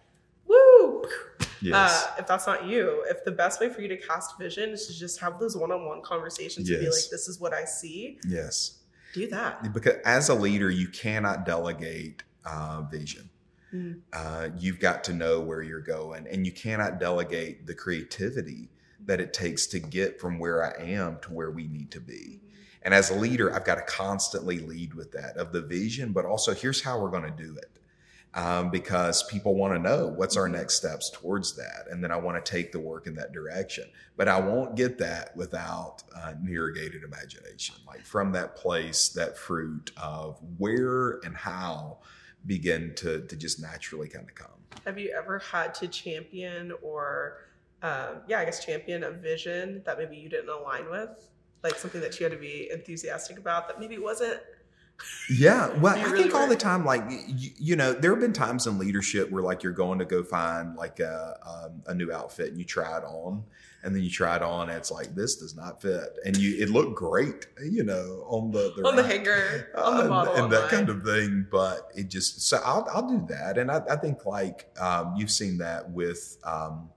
woo. 0.47 1.03
Yes. 1.61 2.07
Uh, 2.07 2.15
if 2.19 2.27
that's 2.27 2.47
not 2.47 2.65
you, 2.65 3.05
if 3.07 3.23
the 3.23 3.31
best 3.31 3.61
way 3.61 3.69
for 3.69 3.81
you 3.81 3.88
to 3.89 3.97
cast 3.97 4.38
vision 4.39 4.71
is 4.71 4.88
to 4.88 4.97
just 4.97 5.19
have 5.19 5.39
those 5.39 5.55
one-on-one 5.55 6.01
conversations 6.01 6.67
and 6.67 6.79
be 6.79 6.85
like, 6.85 7.09
"This 7.11 7.27
is 7.27 7.39
what 7.39 7.53
I 7.53 7.65
see," 7.65 8.17
yes. 8.27 8.79
do 9.13 9.27
that. 9.27 9.71
Because 9.71 9.97
as 10.03 10.29
a 10.29 10.33
leader, 10.33 10.71
you 10.71 10.88
cannot 10.88 11.45
delegate 11.45 12.23
uh, 12.45 12.81
vision. 12.89 13.29
Mm. 13.71 14.01
Uh, 14.11 14.50
you've 14.57 14.79
got 14.79 15.03
to 15.03 15.13
know 15.13 15.39
where 15.39 15.61
you're 15.61 15.81
going, 15.81 16.25
and 16.27 16.47
you 16.47 16.51
cannot 16.51 17.00
delegate 17.00 17.67
the 17.67 17.75
creativity 17.75 18.69
that 19.05 19.20
it 19.20 19.34
takes 19.34 19.67
to 19.67 19.79
get 19.79 20.20
from 20.20 20.39
where 20.39 20.63
I 20.63 20.84
am 20.84 21.20
to 21.22 21.34
where 21.34 21.51
we 21.51 21.67
need 21.67 21.91
to 21.91 22.00
be. 22.00 22.41
And 22.84 22.93
as 22.93 23.10
a 23.12 23.15
leader, 23.15 23.53
I've 23.53 23.65
got 23.65 23.75
to 23.75 23.81
constantly 23.84 24.60
lead 24.60 24.93
with 24.93 25.12
that 25.12 25.38
of 25.38 25.51
the 25.51 25.62
vision, 25.62 26.13
but 26.13 26.25
also 26.25 26.53
here's 26.53 26.81
how 26.81 27.00
we're 27.00 27.10
going 27.12 27.24
to 27.24 27.43
do 27.43 27.55
it. 27.58 27.79
um, 28.34 28.70
because 28.70 29.24
people 29.24 29.55
want 29.55 29.74
to 29.74 29.79
know 29.79 30.08
what's 30.08 30.38
our 30.38 30.48
next 30.48 30.75
steps 30.75 31.10
towards 31.10 31.55
that. 31.55 31.88
And 31.89 32.03
then 32.03 32.12
I 32.12 32.15
want 32.15 32.43
to 32.43 32.51
take 32.51 32.72
the 32.72 32.79
work 32.79 33.08
in 33.08 33.15
that 33.15 33.34
direction. 33.34 33.86
But 34.15 34.27
I 34.27 34.39
won't 34.39 34.75
get 34.75 34.98
that 35.00 35.36
without 35.36 36.03
uh, 36.15 36.34
irrigated 36.48 37.03
imagination, 37.03 37.75
like 37.86 38.05
from 38.05 38.31
that 38.34 38.55
place, 38.55 39.10
that 39.10 39.38
fruit 39.38 39.91
of 39.98 40.39
where 40.58 41.20
and 41.25 41.36
how 41.36 41.98
begin 42.46 42.93
to, 42.96 43.22
to 43.27 43.36
just 43.36 43.62
naturally 43.62 44.08
kind 44.08 44.27
of 44.27 44.36
come. 44.36 44.48
Have 44.86 44.98
you 44.98 45.13
ever 45.15 45.39
had 45.39 45.74
to 45.75 45.88
champion 45.88 46.72
or, 46.81 47.38
um, 47.83 48.21
yeah, 48.27 48.39
I 48.39 48.45
guess 48.45 48.63
champion 48.63 49.03
a 49.03 49.11
vision 49.11 49.81
that 49.85 49.97
maybe 49.97 50.15
you 50.15 50.29
didn't 50.29 50.50
align 50.50 50.89
with? 50.89 51.29
Like 51.63 51.75
something 51.75 52.01
that 52.01 52.19
you 52.19 52.23
had 52.23 52.33
to 52.33 52.39
be 52.39 52.69
enthusiastic 52.71 53.38
about 53.38 53.67
that 53.67 53.79
maybe 53.79 53.97
wasn't 53.97 54.39
yeah, 55.29 55.67
well, 55.77 55.97
I 55.97 56.03
really 56.03 56.23
think 56.23 56.35
all 56.35 56.47
the 56.47 56.55
time, 56.55 56.85
like 56.85 57.03
you, 57.09 57.51
you 57.57 57.75
know, 57.75 57.93
there 57.93 58.11
have 58.11 58.19
been 58.19 58.33
times 58.33 58.67
in 58.67 58.77
leadership 58.77 59.29
where 59.31 59.43
like 59.43 59.63
you're 59.63 59.71
going 59.71 60.00
to 60.00 60.05
go 60.05 60.23
find 60.23 60.75
like 60.75 61.00
a 61.00 61.38
um, 61.45 61.81
a 61.88 61.93
new 61.93 62.11
outfit 62.11 62.50
and 62.50 62.57
you 62.57 62.65
try 62.65 62.97
it 62.97 63.03
on, 63.03 63.43
and 63.83 63.95
then 63.95 64.03
you 64.03 64.09
try 64.09 64.35
it 64.35 64.41
on, 64.41 64.69
and 64.69 64.77
it's 64.77 64.91
like 64.91 65.15
this 65.15 65.38
does 65.38 65.55
not 65.55 65.81
fit, 65.81 66.17
and 66.25 66.38
you 66.38 66.61
it 66.61 66.69
looked 66.69 66.95
great, 66.95 67.47
you 67.63 67.83
know, 67.83 68.25
on 68.27 68.51
the, 68.51 68.73
the 68.75 68.88
on 68.88 68.95
the 68.95 69.03
rack, 69.03 69.11
hanger, 69.11 69.71
on 69.77 69.97
the 69.97 70.05
uh, 70.05 70.07
model, 70.07 70.35
and 70.35 70.51
that 70.51 70.69
kind 70.69 70.89
of 70.89 71.03
thing. 71.03 71.47
But 71.50 71.91
it 71.95 72.09
just 72.09 72.41
so 72.41 72.59
I'll 72.63 72.88
I'll 72.93 73.07
do 73.07 73.25
that, 73.29 73.57
and 73.57 73.71
I, 73.71 73.81
I 73.89 73.95
think 73.95 74.25
like 74.25 74.69
um, 74.79 75.15
you've 75.17 75.31
seen 75.31 75.57
that 75.59 75.89
with. 75.89 76.38
Um, 76.43 76.89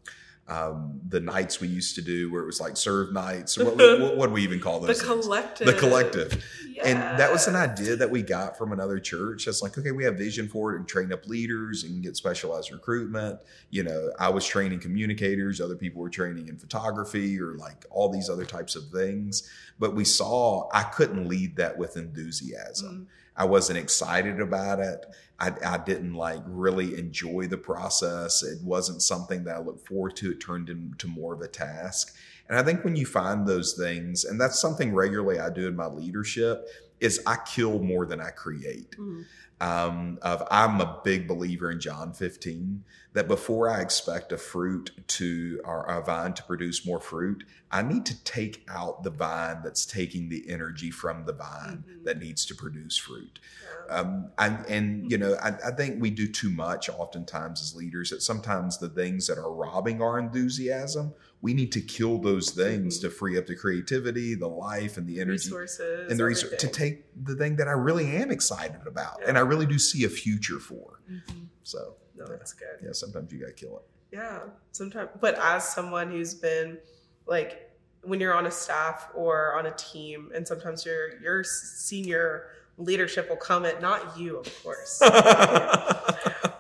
um, 0.48 1.00
the 1.08 1.20
nights 1.20 1.60
we 1.60 1.68
used 1.68 1.94
to 1.94 2.02
do 2.02 2.30
where 2.30 2.42
it 2.42 2.46
was 2.46 2.60
like 2.60 2.76
serve 2.76 3.12
nights. 3.12 3.56
What, 3.56 3.76
what, 3.76 4.16
what 4.16 4.26
do 4.26 4.32
we 4.32 4.42
even 4.42 4.60
call 4.60 4.80
the 4.80 4.88
things? 4.88 5.02
collective. 5.02 5.66
The 5.66 5.72
collective 5.74 6.44
and 6.82 6.98
that 7.18 7.30
was 7.30 7.46
an 7.46 7.56
idea 7.56 7.96
that 7.96 8.10
we 8.10 8.22
got 8.22 8.56
from 8.56 8.72
another 8.72 8.98
church. 8.98 9.44
That's 9.44 9.62
like, 9.62 9.76
okay, 9.76 9.92
we 9.92 10.04
have 10.04 10.16
vision 10.16 10.48
for 10.48 10.72
it 10.72 10.78
and 10.78 10.88
train 10.88 11.12
up 11.12 11.26
leaders 11.26 11.84
and 11.84 12.02
get 12.02 12.16
specialized 12.16 12.72
recruitment. 12.72 13.38
You 13.70 13.84
know, 13.84 14.10
I 14.18 14.30
was 14.30 14.46
training 14.46 14.80
communicators, 14.80 15.60
other 15.60 15.76
people 15.76 16.02
were 16.02 16.10
training 16.10 16.48
in 16.48 16.56
photography 16.56 17.40
or 17.40 17.54
like 17.54 17.84
all 17.90 18.08
these 18.08 18.30
other 18.30 18.44
types 18.44 18.76
of 18.76 18.88
things. 18.88 19.48
But 19.78 19.94
we 19.94 20.04
saw 20.04 20.68
I 20.72 20.82
couldn't 20.84 21.28
lead 21.28 21.56
that 21.56 21.76
with 21.78 21.96
enthusiasm. 21.96 23.06
Mm. 23.08 23.12
I 23.36 23.44
wasn't 23.44 23.78
excited 23.78 24.40
about 24.40 24.78
it. 24.80 25.06
I, 25.40 25.52
I 25.66 25.78
didn't 25.78 26.14
like 26.14 26.42
really 26.46 26.96
enjoy 26.96 27.48
the 27.48 27.58
process. 27.58 28.42
It 28.42 28.62
wasn't 28.62 29.02
something 29.02 29.44
that 29.44 29.56
I 29.56 29.58
looked 29.58 29.88
forward 29.88 30.14
to. 30.16 30.30
It 30.30 30.40
turned 30.40 30.70
into 30.70 31.08
more 31.08 31.34
of 31.34 31.40
a 31.40 31.48
task. 31.48 32.14
And 32.48 32.58
I 32.58 32.62
think 32.62 32.84
when 32.84 32.96
you 32.96 33.06
find 33.06 33.46
those 33.46 33.72
things, 33.72 34.24
and 34.24 34.40
that's 34.40 34.60
something 34.60 34.94
regularly 34.94 35.40
I 35.40 35.50
do 35.50 35.66
in 35.66 35.76
my 35.76 35.86
leadership, 35.86 36.66
is 37.00 37.20
I 37.26 37.36
kill 37.46 37.80
more 37.80 38.06
than 38.06 38.20
I 38.20 38.30
create. 38.30 38.96
Mm. 38.98 39.24
Um, 39.64 40.18
of 40.22 40.46
I'm 40.50 40.80
a 40.80 41.00
big 41.04 41.26
believer 41.26 41.70
in 41.70 41.80
John 41.80 42.12
15 42.12 42.84
that 43.14 43.28
before 43.28 43.70
I 43.70 43.80
expect 43.80 44.32
a 44.32 44.36
fruit 44.36 44.90
to 45.06 45.60
or 45.64 45.84
a 45.84 46.02
vine 46.04 46.34
to 46.34 46.42
produce 46.42 46.84
more 46.84 47.00
fruit, 47.00 47.44
I 47.70 47.80
need 47.82 48.04
to 48.06 48.24
take 48.24 48.64
out 48.68 49.04
the 49.04 49.10
vine 49.10 49.60
that's 49.64 49.86
taking 49.86 50.28
the 50.28 50.50
energy 50.50 50.90
from 50.90 51.24
the 51.24 51.32
vine 51.32 51.84
Mhm. 51.88 52.04
that 52.04 52.18
needs 52.18 52.44
to 52.46 52.54
produce 52.54 52.96
fruit. 52.96 53.38
Yeah. 53.88 53.96
Um, 53.96 54.30
and, 54.38 54.66
and 54.66 55.10
you 55.10 55.16
know, 55.18 55.34
I, 55.40 55.50
I 55.68 55.70
think 55.70 56.00
we 56.02 56.10
do 56.10 56.26
too 56.26 56.50
much 56.50 56.88
oftentimes 56.90 57.62
as 57.62 57.74
leaders 57.74 58.10
that 58.10 58.20
sometimes 58.22 58.78
the 58.78 58.88
things 58.88 59.28
that 59.28 59.38
are 59.38 59.52
robbing 59.52 60.02
our 60.02 60.18
enthusiasm, 60.18 61.14
we 61.40 61.54
need 61.54 61.70
to 61.72 61.80
kill 61.80 62.18
those 62.18 62.50
things 62.50 62.98
Mhm. 62.98 63.02
to 63.02 63.10
free 63.10 63.38
up 63.38 63.46
the 63.46 63.54
creativity, 63.54 64.34
the 64.34 64.48
life, 64.48 64.96
and 64.96 65.06
the 65.06 65.20
energy 65.20 65.48
resources 65.50 66.10
and 66.10 66.18
the 66.18 66.24
research 66.24 66.58
to 66.58 66.66
take 66.68 67.04
the 67.24 67.36
thing 67.36 67.56
that 67.56 67.68
I 67.68 67.72
really 67.72 68.16
am 68.16 68.30
excited 68.32 68.80
about 68.86 69.18
Yeah. 69.20 69.28
and 69.28 69.38
I 69.38 69.42
really 69.42 69.53
do 69.64 69.78
see 69.78 70.04
a 70.04 70.08
future 70.08 70.58
for. 70.58 71.00
Mhm. 71.10 71.46
So 71.62 71.96
No, 72.16 72.26
that's 72.26 72.52
good. 72.52 72.78
yeah, 72.82 72.92
sometimes 72.92 73.32
you 73.32 73.38
gotta 73.38 73.52
kill 73.52 73.76
it. 73.78 73.84
Yeah, 74.12 74.40
sometimes. 74.72 75.10
But 75.20 75.36
as 75.38 75.68
someone 75.68 76.10
who's 76.10 76.34
been 76.34 76.78
like, 77.26 77.70
when 78.02 78.20
you're 78.20 78.34
on 78.34 78.46
a 78.46 78.50
staff 78.50 79.08
or 79.14 79.54
on 79.58 79.66
a 79.66 79.70
team, 79.76 80.30
and 80.34 80.46
sometimes 80.46 80.84
your 80.84 81.16
your 81.20 81.42
senior 81.44 82.48
leadership 82.76 83.28
will 83.30 83.36
come 83.36 83.64
at 83.64 83.80
not 83.80 84.18
you, 84.18 84.36
of 84.36 84.62
course, 84.62 84.98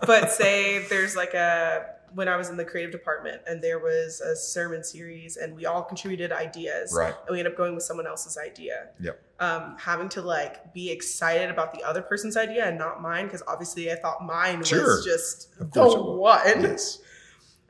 but 0.06 0.30
say 0.30 0.86
there's 0.88 1.16
like 1.16 1.34
a 1.34 1.86
when 2.14 2.28
I 2.28 2.36
was 2.36 2.48
in 2.48 2.56
the 2.56 2.64
creative 2.64 2.92
department 2.92 3.42
and 3.46 3.62
there 3.62 3.78
was 3.78 4.20
a 4.20 4.36
sermon 4.36 4.84
series 4.84 5.36
and 5.36 5.54
we 5.56 5.66
all 5.66 5.82
contributed 5.82 6.32
ideas 6.32 6.94
right. 6.96 7.14
and 7.26 7.32
we 7.34 7.38
end 7.40 7.48
up 7.48 7.56
going 7.56 7.74
with 7.74 7.82
someone 7.82 8.06
else's 8.06 8.38
idea. 8.38 8.88
Yep. 9.00 9.20
Um, 9.40 9.76
having 9.78 10.08
to 10.10 10.22
like 10.22 10.72
be 10.72 10.90
excited 10.90 11.50
about 11.50 11.74
the 11.74 11.82
other 11.82 12.02
person's 12.02 12.36
idea 12.36 12.66
and 12.66 12.78
not 12.78 13.02
mine 13.02 13.24
because 13.26 13.42
obviously 13.48 13.90
I 13.90 13.96
thought 13.96 14.24
mine 14.24 14.62
Sure. 14.62 14.96
was 14.96 15.04
just 15.04 15.58
the 15.58 15.64
course 15.64 15.94
it 15.94 15.98
will. 15.98 16.18
one 16.18 16.40
Yes. 16.62 16.98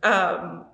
um, 0.03 0.67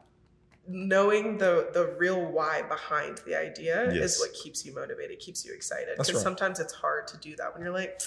knowing 0.66 1.38
the 1.38 1.70
the 1.72 1.94
real 1.98 2.20
why 2.32 2.62
behind 2.62 3.18
the 3.26 3.36
idea 3.38 3.92
Yes. 3.92 4.14
is 4.14 4.20
what 4.20 4.32
keeps 4.34 4.64
you 4.66 4.74
motivated, 4.74 5.18
keeps 5.20 5.44
you 5.44 5.52
excited. 5.54 5.90
Because 5.96 6.12
right. 6.14 6.22
sometimes 6.22 6.58
it's 6.60 6.72
hard 6.72 7.06
to 7.08 7.16
do 7.18 7.36
that 7.36 7.52
when 7.54 7.62
you're 7.62 7.72
like, 7.74 8.00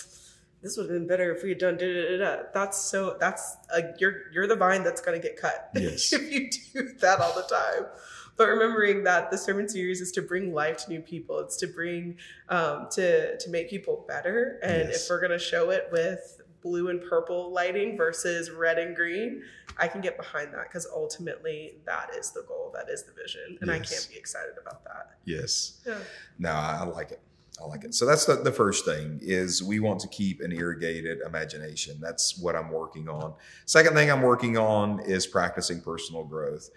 this 0.63 0.77
would 0.77 0.89
have 0.89 0.97
been 0.97 1.07
better 1.07 1.35
if 1.35 1.43
we 1.43 1.49
had 1.49 1.57
done 1.59 1.77
da 1.77 1.85
da 1.93 2.17
da 2.17 2.17
da. 2.37 2.43
That's 2.53 2.79
so 2.79 3.17
that's 3.19 3.57
a, 3.75 3.81
you're 3.99 4.31
you're 4.31 4.47
the 4.47 4.55
vine 4.55 4.83
that's 4.83 5.01
going 5.01 5.19
to 5.21 5.25
get 5.27 5.39
cut 5.39 5.69
Yes. 5.75 6.11
if 6.13 6.31
you 6.31 6.49
do 6.49 6.93
that 7.01 7.19
all 7.19 7.33
the 7.35 7.43
time. 7.43 7.87
But 8.35 8.47
remembering 8.47 9.03
that 9.03 9.29
the 9.29 9.37
sermon 9.37 9.69
series 9.69 10.01
is 10.01 10.11
to 10.13 10.21
bring 10.23 10.53
life 10.55 10.77
to 10.85 10.89
new 10.89 11.01
people, 11.01 11.39
it's 11.41 11.57
to 11.57 11.67
bring 11.67 12.17
um, 12.49 12.87
to 12.91 13.37
to 13.37 13.49
make 13.51 13.69
people 13.69 14.05
better. 14.07 14.59
And 14.63 14.89
Yes. 14.89 15.03
if 15.03 15.09
we're 15.09 15.19
going 15.19 15.31
to 15.31 15.37
show 15.39 15.69
it 15.69 15.89
with 15.91 16.39
blue 16.61 16.87
and 16.87 17.01
purple 17.01 17.51
lighting 17.51 17.97
versus 17.97 18.49
red 18.49 18.79
and 18.79 18.95
green, 18.95 19.43
I 19.77 19.87
can 19.89 19.99
get 19.99 20.15
behind 20.15 20.53
that 20.53 20.63
because 20.63 20.87
ultimately 20.91 21.75
that 21.85 22.09
is 22.17 22.31
the 22.31 22.43
goal, 22.47 22.71
that 22.73 22.89
is 22.89 23.03
the 23.03 23.11
vision, 23.11 23.57
and 23.61 23.69
I 23.69 23.79
can't 23.79 24.07
be 24.09 24.17
excited 24.17 24.53
about 24.59 24.83
that. 24.85 25.11
Yes. 25.25 25.81
Yeah. 25.85 25.97
No, 26.39 26.51
I 26.51 26.83
like 26.85 27.11
it. 27.11 27.19
I 27.61 27.65
like 27.65 27.83
it. 27.83 27.93
So 27.93 28.05
that's 28.05 28.25
the, 28.25 28.35
the 28.35 28.51
first 28.51 28.83
thing 28.83 29.19
is 29.21 29.61
we 29.61 29.79
want 29.79 29.99
to 29.99 30.07
keep 30.07 30.41
an 30.41 30.51
irrigated 30.51 31.19
imagination. 31.25 31.97
That's 32.01 32.37
what 32.39 32.55
I'm 32.55 32.71
working 32.71 33.07
on. 33.07 33.35
Second 33.65 33.93
thing 33.93 34.09
I'm 34.09 34.23
working 34.23 34.57
on 34.57 34.99
is 35.01 35.27
practicing 35.27 35.79
personal 35.81 36.23
growth. 36.23 36.69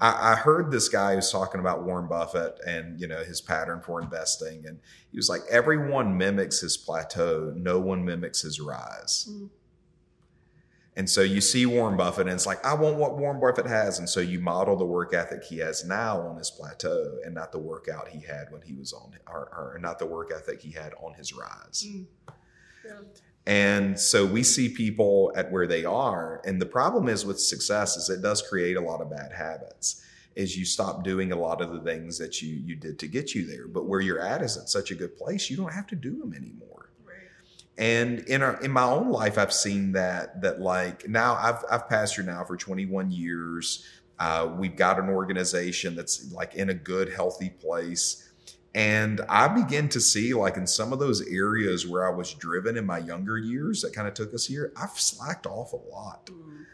I, 0.00 0.32
I 0.32 0.34
heard 0.36 0.70
this 0.70 0.88
guy 0.88 1.14
who's 1.14 1.30
talking 1.30 1.60
about 1.60 1.84
Warren 1.84 2.08
Buffett 2.08 2.58
and 2.66 3.00
you 3.00 3.08
know 3.08 3.22
his 3.22 3.40
pattern 3.40 3.80
for 3.82 4.00
investing, 4.00 4.64
and 4.66 4.78
he 5.10 5.16
was 5.16 5.28
like, 5.28 5.42
everyone 5.50 6.16
mimics 6.16 6.60
his 6.60 6.76
plateau, 6.76 7.52
no 7.56 7.78
one 7.78 8.04
mimics 8.04 8.42
his 8.42 8.60
rise. 8.60 9.28
Mm. 9.30 9.50
And 10.94 11.08
so 11.08 11.22
you 11.22 11.40
see 11.40 11.64
Warren 11.64 11.96
Buffett, 11.96 12.26
and 12.26 12.34
it's 12.34 12.44
like, 12.44 12.64
I 12.66 12.74
want 12.74 12.96
what 12.96 13.16
Warren 13.16 13.40
Buffett 13.40 13.66
has. 13.66 13.98
And 13.98 14.08
so 14.08 14.20
you 14.20 14.40
model 14.40 14.76
the 14.76 14.84
work 14.84 15.14
ethic 15.14 15.42
he 15.42 15.58
has 15.58 15.84
now 15.86 16.20
on 16.20 16.36
his 16.36 16.50
plateau 16.50 17.18
and 17.24 17.34
not 17.34 17.50
the 17.50 17.58
workout 17.58 18.08
he 18.08 18.20
had 18.20 18.50
when 18.50 18.60
he 18.60 18.74
was 18.74 18.92
on, 18.92 19.12
or, 19.26 19.48
or 19.74 19.78
not 19.80 19.98
the 19.98 20.06
work 20.06 20.30
ethic 20.34 20.60
he 20.60 20.70
had 20.70 20.92
on 21.02 21.14
his 21.14 21.32
rise. 21.32 21.86
Mm. 21.88 22.06
Yeah. 22.84 22.92
And 23.46 23.98
so 23.98 24.26
we 24.26 24.42
see 24.42 24.68
people 24.68 25.32
at 25.34 25.50
where 25.50 25.66
they 25.66 25.84
are. 25.84 26.42
And 26.44 26.60
the 26.60 26.66
problem 26.66 27.08
is 27.08 27.24
with 27.24 27.40
success 27.40 27.96
is 27.96 28.10
it 28.10 28.22
does 28.22 28.42
create 28.42 28.76
a 28.76 28.80
lot 28.80 29.00
of 29.00 29.10
bad 29.10 29.32
habits. 29.32 30.04
Is 30.34 30.56
you 30.56 30.64
stop 30.64 31.04
doing 31.04 31.32
a 31.32 31.36
lot 31.36 31.60
of 31.60 31.72
the 31.72 31.80
things 31.80 32.18
that 32.18 32.40
you 32.40 32.54
you 32.54 32.74
did 32.74 32.98
to 33.00 33.06
get 33.06 33.34
you 33.34 33.46
there. 33.46 33.66
But 33.66 33.86
where 33.86 34.00
you're 34.00 34.20
at 34.20 34.40
is 34.40 34.56
at 34.56 34.68
such 34.68 34.90
a 34.90 34.94
good 34.94 35.16
place, 35.16 35.50
you 35.50 35.58
don't 35.58 35.72
have 35.72 35.86
to 35.88 35.96
do 35.96 36.18
them 36.18 36.32
anymore. 36.32 36.90
And 37.78 38.20
in 38.20 38.42
our, 38.42 38.60
in 38.62 38.70
my 38.70 38.84
own 38.84 39.10
life 39.10 39.38
i've 39.38 39.52
seen 39.52 39.92
that 39.92 40.40
that 40.42 40.60
like 40.60 41.08
now 41.08 41.34
i've 41.34 41.64
i've 41.70 41.88
pastored 41.88 42.26
now 42.26 42.44
for 42.44 42.56
21 42.56 43.10
years. 43.10 43.86
Uh, 44.18 44.54
we've 44.56 44.76
got 44.76 45.00
an 45.00 45.08
organization 45.08 45.96
that's 45.96 46.30
like 46.32 46.54
in 46.54 46.68
a 46.68 46.74
good 46.74 47.12
healthy 47.12 47.50
place. 47.50 48.30
And 48.74 49.20
i 49.28 49.48
begin 49.48 49.88
to 49.90 50.00
see 50.00 50.32
like 50.32 50.56
in 50.56 50.66
some 50.66 50.92
of 50.92 50.98
those 50.98 51.26
areas 51.28 51.86
where 51.86 52.06
i 52.06 52.14
was 52.14 52.32
driven 52.34 52.76
in 52.76 52.86
my 52.86 52.98
younger 52.98 53.36
years 53.36 53.82
that 53.82 53.92
kind 53.92 54.08
of 54.08 54.14
took 54.14 54.32
us 54.32 54.46
here 54.46 54.72
i've 54.76 54.98
slacked 54.98 55.46
off 55.46 55.72
a 55.72 55.76
lot. 55.76 56.26
Mm. 56.26 56.64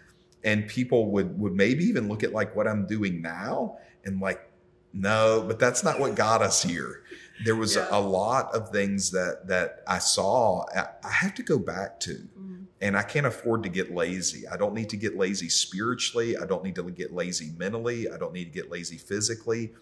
and 0.44 0.68
people 0.68 1.10
would 1.10 1.38
would 1.38 1.54
maybe 1.54 1.84
even 1.84 2.06
look 2.08 2.22
at 2.22 2.32
like 2.32 2.54
what 2.54 2.68
i'm 2.68 2.86
doing 2.86 3.20
now 3.20 3.78
and 4.04 4.20
like 4.20 4.48
no 4.92 5.44
but 5.48 5.58
that's 5.58 5.82
not 5.82 5.98
what 5.98 6.14
got 6.14 6.40
us 6.40 6.62
here 6.62 7.02
there 7.44 7.56
was 7.56 7.76
Yeah. 7.76 7.86
a, 7.90 8.00
lot 8.00 8.54
of 8.54 8.70
things 8.70 9.10
that 9.12 9.46
that 9.46 9.82
i 9.86 9.98
saw 9.98 10.64
I, 10.74 11.10
have 11.10 11.34
to 11.34 11.42
go 11.42 11.58
back 11.58 12.00
to 12.00 12.28
Mm. 12.38 12.64
and 12.80 12.96
i 12.96 13.02
can't 13.02 13.26
afford 13.26 13.62
to 13.64 13.68
get 13.68 13.94
lazy 13.94 14.46
i 14.48 14.56
don't 14.56 14.74
need 14.74 14.88
to 14.90 14.96
get 14.96 15.16
lazy 15.16 15.48
spiritually 15.48 16.36
i 16.36 16.44
don't 16.46 16.64
need 16.64 16.74
to 16.76 16.82
get 16.90 17.12
lazy 17.12 17.52
mentally 17.56 18.10
i 18.10 18.16
don't 18.16 18.32
need 18.32 18.44
to 18.46 18.50
get 18.50 18.70
lazy 18.70 18.96
physically 18.98 19.72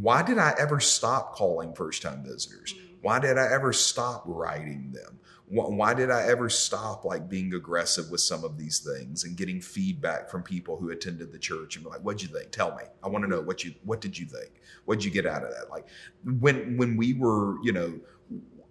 why 0.00 0.22
did 0.22 0.38
i 0.38 0.52
ever 0.58 0.80
stop 0.80 1.34
calling 1.34 1.72
first 1.74 2.02
time 2.02 2.22
visitors 2.24 2.74
Mm. 2.74 2.80
why 3.02 3.18
did 3.20 3.38
I 3.38 3.46
ever 3.52 3.72
stop 3.72 4.24
writing 4.26 4.90
them? 4.92 5.20
Why, 5.48 5.64
why 5.64 5.94
did 5.94 6.10
I 6.10 6.22
ever 6.28 6.48
stop 6.48 7.04
like 7.04 7.28
being 7.28 7.54
aggressive 7.54 8.10
with 8.10 8.20
some 8.20 8.44
of 8.44 8.58
these 8.58 8.80
things 8.80 9.24
and 9.24 9.36
getting 9.36 9.60
feedback 9.60 10.28
from 10.28 10.42
people 10.42 10.76
who 10.76 10.90
attended 10.90 11.32
the 11.32 11.38
church 11.38 11.76
and 11.76 11.84
be 11.84 11.90
like, 11.90 12.00
"What'd 12.00 12.22
you 12.22 12.28
think? 12.28 12.50
Tell 12.50 12.74
me. 12.74 12.82
I 13.02 13.08
want 13.08 13.24
to 13.24 13.30
know 13.30 13.40
what 13.40 13.64
you 13.64 13.74
what 13.84 14.00
did 14.00 14.18
you 14.18 14.26
think? 14.26 14.60
What'd 14.84 15.04
you 15.04 15.10
get 15.10 15.26
out 15.26 15.44
of 15.44 15.50
that?" 15.50 15.70
Like 15.70 15.86
when 16.24 16.76
when 16.76 16.96
we 16.96 17.14
were, 17.14 17.62
you 17.62 17.72
know, 17.72 18.00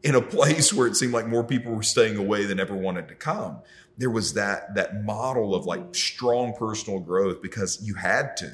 in 0.03 0.13
a 0.13 0.22
place 0.22 0.72
where 0.72 0.86
it 0.86 0.96
seemed 0.96 1.13
like 1.13 1.27
more 1.27 1.44
people 1.44 1.74
were 1.74 1.84
staying 1.84 2.15
away 2.15 2.46
than 2.46 2.60
ever 2.60 2.75
wanted 2.75 3.08
to 3.08 3.15
come. 3.15 3.60
There 3.98 4.12
was 4.12 4.34
that 4.34 4.75
that 4.75 5.03
model 5.03 5.55
of 5.55 5.65
like 5.65 5.96
strong 5.96 6.53
personal 6.53 7.00
growth 7.00 7.41
because 7.41 7.82
you 7.82 7.96
had 7.96 8.38
to. 8.38 8.51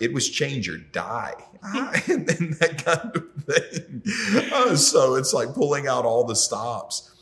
It 0.00 0.12
was 0.12 0.28
change 0.28 0.68
or 0.68 0.78
die, 0.78 1.34
and, 1.62 2.28
and 2.28 2.54
that 2.54 2.84
kind 2.84 3.16
of 3.16 3.44
thing. 3.44 4.02
Uh, 4.52 4.76
so 4.76 5.14
it's 5.14 5.32
like 5.32 5.54
pulling 5.54 5.86
out 5.86 6.04
all 6.04 6.24
the 6.24 6.36
stops. 6.36 7.13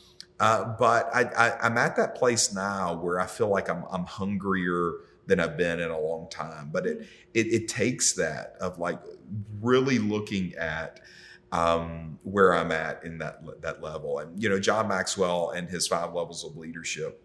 Uh, 0.43 0.75
but 0.77 1.09
I, 1.15 1.57
I'm 1.61 1.77
at 1.77 1.95
that 1.95 2.15
place 2.15 2.53
now 2.53 2.95
where 2.95 3.17
I 3.17 3.25
feel 3.25 3.47
like 3.47 3.69
I'm, 3.69 3.85
I'm 3.89 4.03
hungrier 4.05 4.95
than 5.25 5.39
I've 5.39 5.55
been 5.55 5.79
in 5.79 5.89
a 5.89 5.97
long 5.97 6.27
time. 6.29 6.69
But 6.69 6.85
it, 6.85 7.07
it, 7.33 7.47
it 7.47 7.67
takes 7.69 8.11
that 8.13 8.55
of 8.59 8.77
like 8.77 8.99
really 9.61 9.99
looking 9.99 10.53
at 10.55 10.99
um, 11.53 12.19
where 12.23 12.53
I'm 12.53 12.73
at 12.73 13.05
in 13.05 13.19
that 13.19 13.61
that 13.61 13.81
level. 13.81 14.19
And 14.19 14.43
you 14.43 14.49
know, 14.49 14.59
John 14.59 14.89
Maxwell 14.89 15.51
and 15.51 15.69
his 15.69 15.87
five 15.87 16.13
levels 16.13 16.43
of 16.43 16.57
leadership 16.57 17.23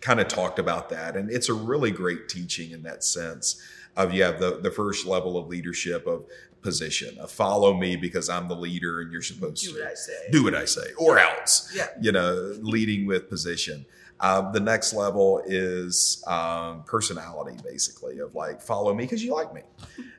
kind 0.00 0.18
of 0.18 0.28
talked 0.28 0.58
about 0.58 0.88
that, 0.88 1.16
and 1.16 1.30
it's 1.30 1.50
a 1.50 1.54
really 1.54 1.90
great 1.90 2.30
teaching 2.30 2.70
in 2.70 2.82
that 2.84 3.04
sense. 3.04 3.62
Of 3.98 4.14
you 4.14 4.22
have 4.22 4.38
the 4.38 4.60
the 4.62 4.70
first 4.70 5.06
level 5.06 5.36
of 5.36 5.48
leadership 5.48 6.06
of 6.06 6.24
position, 6.62 7.18
of 7.18 7.30
follow 7.30 7.74
me 7.76 7.96
because 7.96 8.28
I'm 8.28 8.46
the 8.48 8.54
leader 8.56 9.00
and 9.00 9.10
you're 9.12 9.22
supposed 9.22 9.64
Do 9.64 9.72
to 9.74 9.78
what 9.80 9.88
I 9.90 9.94
say. 9.94 10.12
do 10.30 10.44
what 10.44 10.54
I 10.54 10.64
say, 10.64 10.86
or 10.96 11.18
else 11.18 11.70
Yeah. 11.74 11.88
you 12.00 12.12
know, 12.12 12.54
leading 12.62 13.06
with 13.06 13.28
position. 13.28 13.84
Uh, 14.20 14.50
the 14.50 14.58
next 14.60 14.92
level 14.94 15.40
is 15.46 16.24
um, 16.26 16.82
personality, 16.84 17.56
basically, 17.62 18.18
of 18.18 18.34
like, 18.34 18.60
follow 18.60 18.92
me 18.92 19.04
because 19.04 19.22
you 19.22 19.32
like 19.34 19.54
me. 19.54 19.62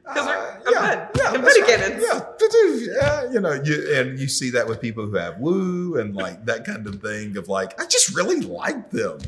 'Cause 0.05 0.25
we're- 0.25 0.37
Uh, 0.37 0.51
I'm 0.65 0.73
yeah, 0.73 1.07
good. 1.13 1.21
yeah, 1.21 1.29
I'm 1.29 1.41
good 1.41 1.61
right. 1.61 2.01
Yeah, 2.01 2.19
yeah, 2.95 3.31
you 3.31 3.39
know, 3.41 3.51
you, 3.61 3.93
and 3.93 4.17
you 4.17 4.27
see 4.27 4.49
that 4.51 4.67
with 4.67 4.79
people 4.81 5.05
who 5.05 5.17
have 5.17 5.37
woo 5.39 5.97
and 5.99 6.15
like 6.15 6.45
that 6.45 6.65
kind 6.65 6.87
of 6.87 7.01
thing 7.01 7.35
of 7.37 7.47
like, 7.47 7.79
I 7.79 7.85
just 7.85 8.15
really 8.15 8.39
like 8.41 8.89
them. 8.89 9.19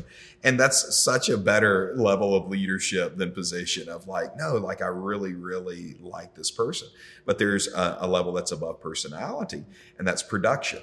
And 0.42 0.58
that's 0.58 0.96
such 0.96 1.28
a 1.28 1.36
better 1.38 1.92
level 1.96 2.34
of 2.34 2.48
leadership 2.48 3.16
than 3.16 3.30
position 3.30 3.88
of 3.88 4.08
like, 4.08 4.36
no, 4.36 4.56
like 4.56 4.82
I 4.82 4.86
really, 4.88 5.34
really 5.34 5.96
like 6.00 6.34
this 6.34 6.50
person. 6.50 6.88
But 7.26 7.38
there's 7.38 7.68
a, 7.68 7.98
a 8.00 8.08
level 8.08 8.32
that's 8.32 8.50
above 8.50 8.80
personality, 8.80 9.64
and 9.98 10.08
that's 10.08 10.22
production 10.22 10.80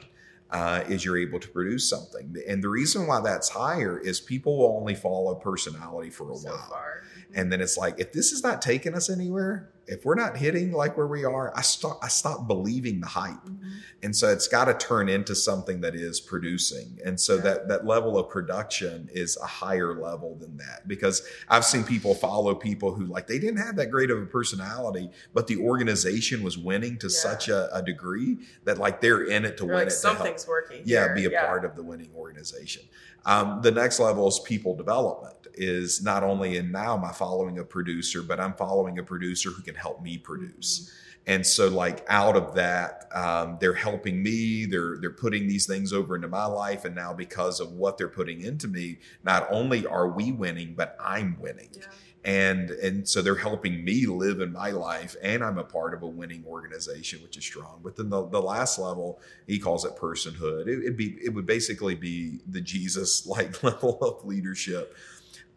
uh, 0.52 0.84
is 0.88 1.06
you're 1.06 1.18
able 1.18 1.40
to 1.40 1.48
produce 1.48 1.90
something. 1.90 2.36
And 2.48 2.64
the 2.64 2.70
reason 2.70 3.08
why 3.08 3.22
that's 3.22 3.50
higher 3.50 4.00
is 4.00 4.20
people 4.20 4.58
will 4.58 4.78
only 4.78 4.96
follow 4.96 5.36
personality 5.36 6.10
for 6.10 6.32
a 6.32 6.36
so 6.36 6.50
while. 6.50 6.68
far. 6.70 7.04
And 7.36 7.52
then 7.52 7.62
it's 7.62 7.78
like, 7.78 8.00
if 8.00 8.12
this 8.12 8.32
is 8.32 8.42
not 8.44 8.62
taking 8.62 8.96
us 8.96 9.10
anywhere, 9.10 9.70
if 9.90 10.06
we're 10.06 10.16
not 10.16 10.38
hitting 10.38 10.72
like 10.72 10.96
where 10.96 11.08
we 11.08 11.26
are, 11.26 11.52
I 11.58 11.62
stop 11.62 12.00
I 12.04 12.08
stop 12.08 12.48
believing 12.48 13.00
the 13.02 13.08
hype. 13.08 13.44
Mhm. 13.46 13.60
And 14.04 14.16
so 14.16 14.30
it's 14.30 14.48
got 14.48 14.66
to 14.66 14.74
turn 14.76 15.10
into 15.10 15.36
something 15.36 15.82
that 15.82 15.96
is 15.96 16.20
producing. 16.22 17.00
And 17.04 17.20
so 17.20 17.36
Yeah. 17.36 17.42
that 17.42 17.68
that 17.70 17.86
level 17.86 18.18
of 18.18 18.30
production 18.30 19.10
is 19.14 19.38
a 19.42 19.46
higher 19.48 19.94
level 19.94 20.36
than 20.36 20.58
that. 20.58 20.88
Because 20.88 21.24
I've 21.50 21.66
seen 21.66 21.84
people 21.84 22.14
follow 22.16 22.56
people 22.56 22.94
who 22.94 23.06
like 23.06 23.28
they 23.28 23.40
didn't 23.40 23.58
have 23.58 23.76
that 23.78 23.88
great 23.92 24.12
of 24.12 24.22
a 24.22 24.26
personality, 24.26 25.10
but 25.34 25.48
the 25.48 25.58
organization 25.58 26.44
was 26.44 26.58
winning 26.58 26.98
to 27.00 27.08
Yeah. 27.08 27.14
such 27.30 27.50
a, 27.50 27.76
a 27.76 27.82
degree 27.82 28.38
that 28.66 28.78
like 28.78 29.02
they're 29.02 29.24
in 29.24 29.44
it 29.44 29.58
to 29.58 29.66
You're 29.66 29.76
win 29.76 29.86
like 29.86 29.88
it. 29.94 29.96
something's 29.96 30.48
working. 30.48 30.84
yeah 30.86 31.06
here. 31.06 31.16
be 31.16 31.26
a 31.26 31.32
part 31.42 31.66
of 31.66 31.76
the 31.76 31.84
winning 31.84 32.12
organization 32.16 32.84
um, 33.26 33.62
the 33.62 33.72
next 33.72 34.00
level 34.00 34.28
is 34.28 34.40
people 34.40 34.76
development 34.76 35.39
is 35.56 36.02
not 36.04 36.24
only 36.24 36.58
in 36.58 36.72
now 36.72 36.96
am 36.96 37.04
i 37.04 37.12
following 37.12 37.60
a 37.60 37.64
producer 37.64 38.22
but 38.22 38.40
i'm 38.40 38.54
following 38.54 39.00
a 39.00 39.04
producer 39.04 39.50
who 39.50 39.62
can 39.62 39.76
help 39.76 40.02
me 40.02 40.18
produce. 40.18 40.92
And 41.28 41.46
so 41.46 41.68
like 41.68 42.06
out 42.10 42.36
of 42.36 42.56
that 42.56 43.08
um, 43.14 43.58
they're 43.60 43.74
helping 43.74 44.24
me 44.24 44.66
they're 44.66 44.98
they're 45.00 45.12
putting 45.12 45.48
these 45.48 45.68
things 45.68 45.94
over 45.94 46.16
into 46.16 46.28
my 46.28 46.46
life 46.46 46.86
and 46.86 46.96
now 46.96 47.14
because 47.14 47.60
of 47.60 47.74
what 47.74 47.98
they're 47.98 48.08
putting 48.08 48.42
into 48.42 48.68
me 48.68 48.98
not 49.24 49.48
only 49.52 49.86
are 49.86 50.08
we 50.08 50.32
winning 50.32 50.74
but 50.76 50.98
i'm 51.00 51.38
winning. 51.40 51.70
Yeah. 51.74 51.86
and 52.26 52.72
and 52.72 53.08
so 53.08 53.22
they're 53.22 53.36
helping 53.36 53.84
me 53.84 54.08
live 54.08 54.42
in 54.42 54.52
my 54.52 54.72
life 54.72 55.16
and 55.22 55.44
i'm 55.44 55.60
a 55.60 55.64
part 55.64 55.94
of 55.94 56.02
a 56.02 56.08
winning 56.08 56.44
organization 56.48 57.22
which 57.22 57.38
is 57.38 57.46
strong. 57.46 57.80
But 57.84 57.96
then 57.96 58.10
the, 58.10 58.28
the 58.28 58.42
last 58.42 58.80
level 58.80 59.20
he 59.46 59.60
calls 59.60 59.86
it 59.86 59.96
personhood. 59.98 60.68
It, 60.68 60.80
it'd 60.80 60.98
be 60.98 61.18
it 61.24 61.34
would 61.34 61.46
basically 61.46 61.94
be 61.96 62.40
the 62.48 62.62
jesus 62.62 63.28
like 63.28 63.62
level 63.70 64.00
of 64.02 64.26
leadership 64.26 64.96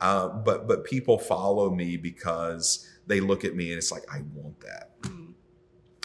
uh, 0.03 0.29
but 0.29 0.67
but 0.67 0.85
people 0.85 1.17
follow 1.17 1.71
me 1.71 1.97
because 1.97 2.89
they 3.07 3.21
look 3.21 3.45
at 3.45 3.55
me 3.55 3.69
and 3.71 3.79
it's 3.79 3.93
like 3.93 4.05
i 4.13 4.21
want 4.35 4.61
that. 4.61 5.01
Mm. 5.03 5.33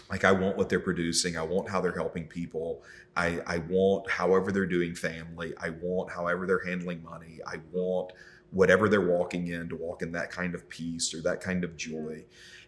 like 0.10 0.24
i 0.24 0.32
want 0.32 0.56
what 0.56 0.70
they're 0.70 0.80
producing. 0.80 1.36
I 1.36 1.42
want 1.42 1.68
how 1.68 1.82
they're 1.82 1.92
helping 1.92 2.28
people. 2.28 2.84
I 3.16 3.42
i 3.48 3.58
want 3.58 4.10
however 4.10 4.52
they're 4.52 4.68
doing 4.68 4.94
family. 4.94 5.54
I 5.60 5.72
want 5.82 6.12
however 6.12 6.46
they're 6.46 6.64
handling 6.64 7.04
money. 7.04 7.40
I 7.46 7.56
want 7.72 8.12
whatever 8.52 8.88
they're 8.88 9.02
walking 9.02 9.48
in 9.48 9.68
to 9.70 9.76
walk 9.76 10.04
in 10.04 10.12
that 10.12 10.30
kind 10.30 10.54
of 10.54 10.70
peace 10.70 11.14
or 11.14 11.22
that 11.24 11.42
kind 11.42 11.64
of 11.64 11.76
joy. 11.76 12.24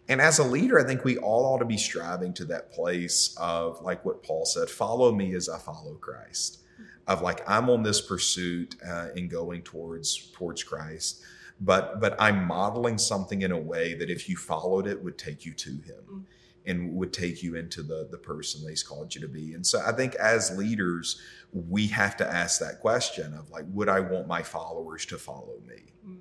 And 0.08 0.20
as 0.20 0.40
a 0.40 0.44
leader 0.44 0.80
i 0.80 0.84
think 0.84 1.04
we 1.04 1.16
all 1.18 1.44
ought 1.46 1.58
to 1.58 1.64
be 1.64 1.78
striving 1.78 2.34
to 2.34 2.44
that 2.46 2.72
place 2.72 3.36
of 3.38 3.80
like 3.82 4.04
what 4.04 4.24
paul 4.24 4.44
said 4.44 4.68
follow 4.68 5.12
me 5.12 5.34
as 5.36 5.48
i 5.48 5.58
follow 5.58 5.94
christ 5.94 6.60
of 7.06 7.22
like 7.22 7.42
i'm 7.48 7.68
on 7.70 7.82
this 7.82 8.00
pursuit 8.00 8.76
uh, 8.88 9.08
in 9.16 9.28
going 9.28 9.62
towards 9.62 10.30
towards 10.32 10.62
christ 10.62 11.22
but 11.60 12.00
but 12.00 12.14
i'm 12.20 12.44
modeling 12.46 12.98
something 12.98 13.42
in 13.42 13.52
a 13.52 13.58
way 13.58 13.94
that 13.94 14.10
if 14.10 14.28
you 14.28 14.36
followed 14.36 14.86
it 14.86 15.02
would 15.02 15.18
take 15.18 15.44
you 15.44 15.52
to 15.52 15.70
him 15.70 16.04
Mm. 16.10 16.22
and 16.66 16.94
would 16.94 17.12
take 17.12 17.42
you 17.42 17.56
into 17.56 17.82
the 17.82 18.08
the 18.10 18.18
person 18.18 18.62
that 18.62 18.70
he's 18.70 18.82
called 18.82 19.14
you 19.14 19.20
to 19.20 19.28
be 19.28 19.54
and 19.54 19.66
so 19.66 19.80
i 19.86 19.92
think 19.92 20.14
as 20.16 20.56
leaders 20.56 21.20
we 21.52 21.86
have 21.88 22.16
to 22.18 22.26
ask 22.30 22.60
that 22.60 22.80
question 22.80 23.32
of 23.34 23.50
like 23.50 23.64
would 23.72 23.88
i 23.88 24.00
want 24.00 24.26
my 24.26 24.42
followers 24.42 25.06
to 25.06 25.16
follow 25.18 25.58
me 25.66 25.76
Mm. 26.06 26.16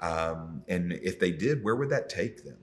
um, 0.00 0.62
and 0.68 0.92
if 0.92 1.18
they 1.18 1.32
did 1.32 1.64
where 1.64 1.74
would 1.76 1.90
that 1.90 2.08
take 2.08 2.44
them. 2.44 2.58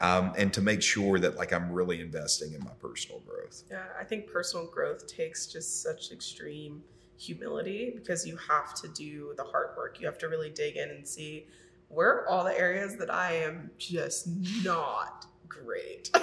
Um, 0.00 0.32
and 0.38 0.52
to 0.54 0.60
make 0.60 0.82
sure 0.82 1.18
that 1.18 1.36
like 1.36 1.52
i'm 1.52 1.70
really 1.70 2.00
investing 2.00 2.52
in 2.54 2.60
my 2.60 2.72
personal 2.80 3.20
growth 3.20 3.62
Yeah, 3.70 3.82
I 3.98 4.04
think 4.04 4.26
personal 4.26 4.66
growth 4.66 5.06
takes 5.06 5.46
just 5.46 5.82
such 5.82 6.10
extreme 6.12 6.82
humility 7.18 7.92
because 7.94 8.26
you 8.26 8.36
have 8.36 8.74
to 8.80 8.88
do 8.88 9.34
the 9.36 9.44
hard 9.44 9.76
work. 9.76 10.00
You 10.00 10.06
have 10.06 10.18
to 10.18 10.28
really 10.28 10.48
dig 10.50 10.76
in 10.76 10.88
and 10.90 11.06
see 11.06 11.46
where 11.88 12.08
are 12.08 12.28
all 12.28 12.44
the 12.44 12.58
areas 12.58 12.96
that 12.96 13.12
I 13.12 13.32
am 13.34 13.70
just 13.78 14.28
not 14.64 15.26
great. 15.48 16.10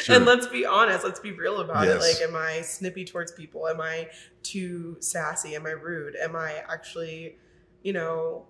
Sure. 0.00 0.16
And 0.16 0.24
let's 0.24 0.46
be 0.46 0.64
honest, 0.64 1.04
let's 1.04 1.20
be 1.20 1.32
real 1.32 1.60
about 1.60 1.84
Yes. 1.84 1.96
it. 1.96 2.00
Like, 2.22 2.28
am 2.30 2.34
I 2.34 2.62
snippy 2.62 3.04
towards 3.04 3.30
people? 3.30 3.68
Am 3.68 3.78
I 3.80 4.08
too 4.42 4.96
sassy? 5.00 5.54
Am 5.54 5.66
I 5.66 5.72
rude? 5.72 6.16
Am 6.16 6.34
I 6.34 6.62
actually, 6.68 7.36
you 7.82 7.92
know, 7.92 8.46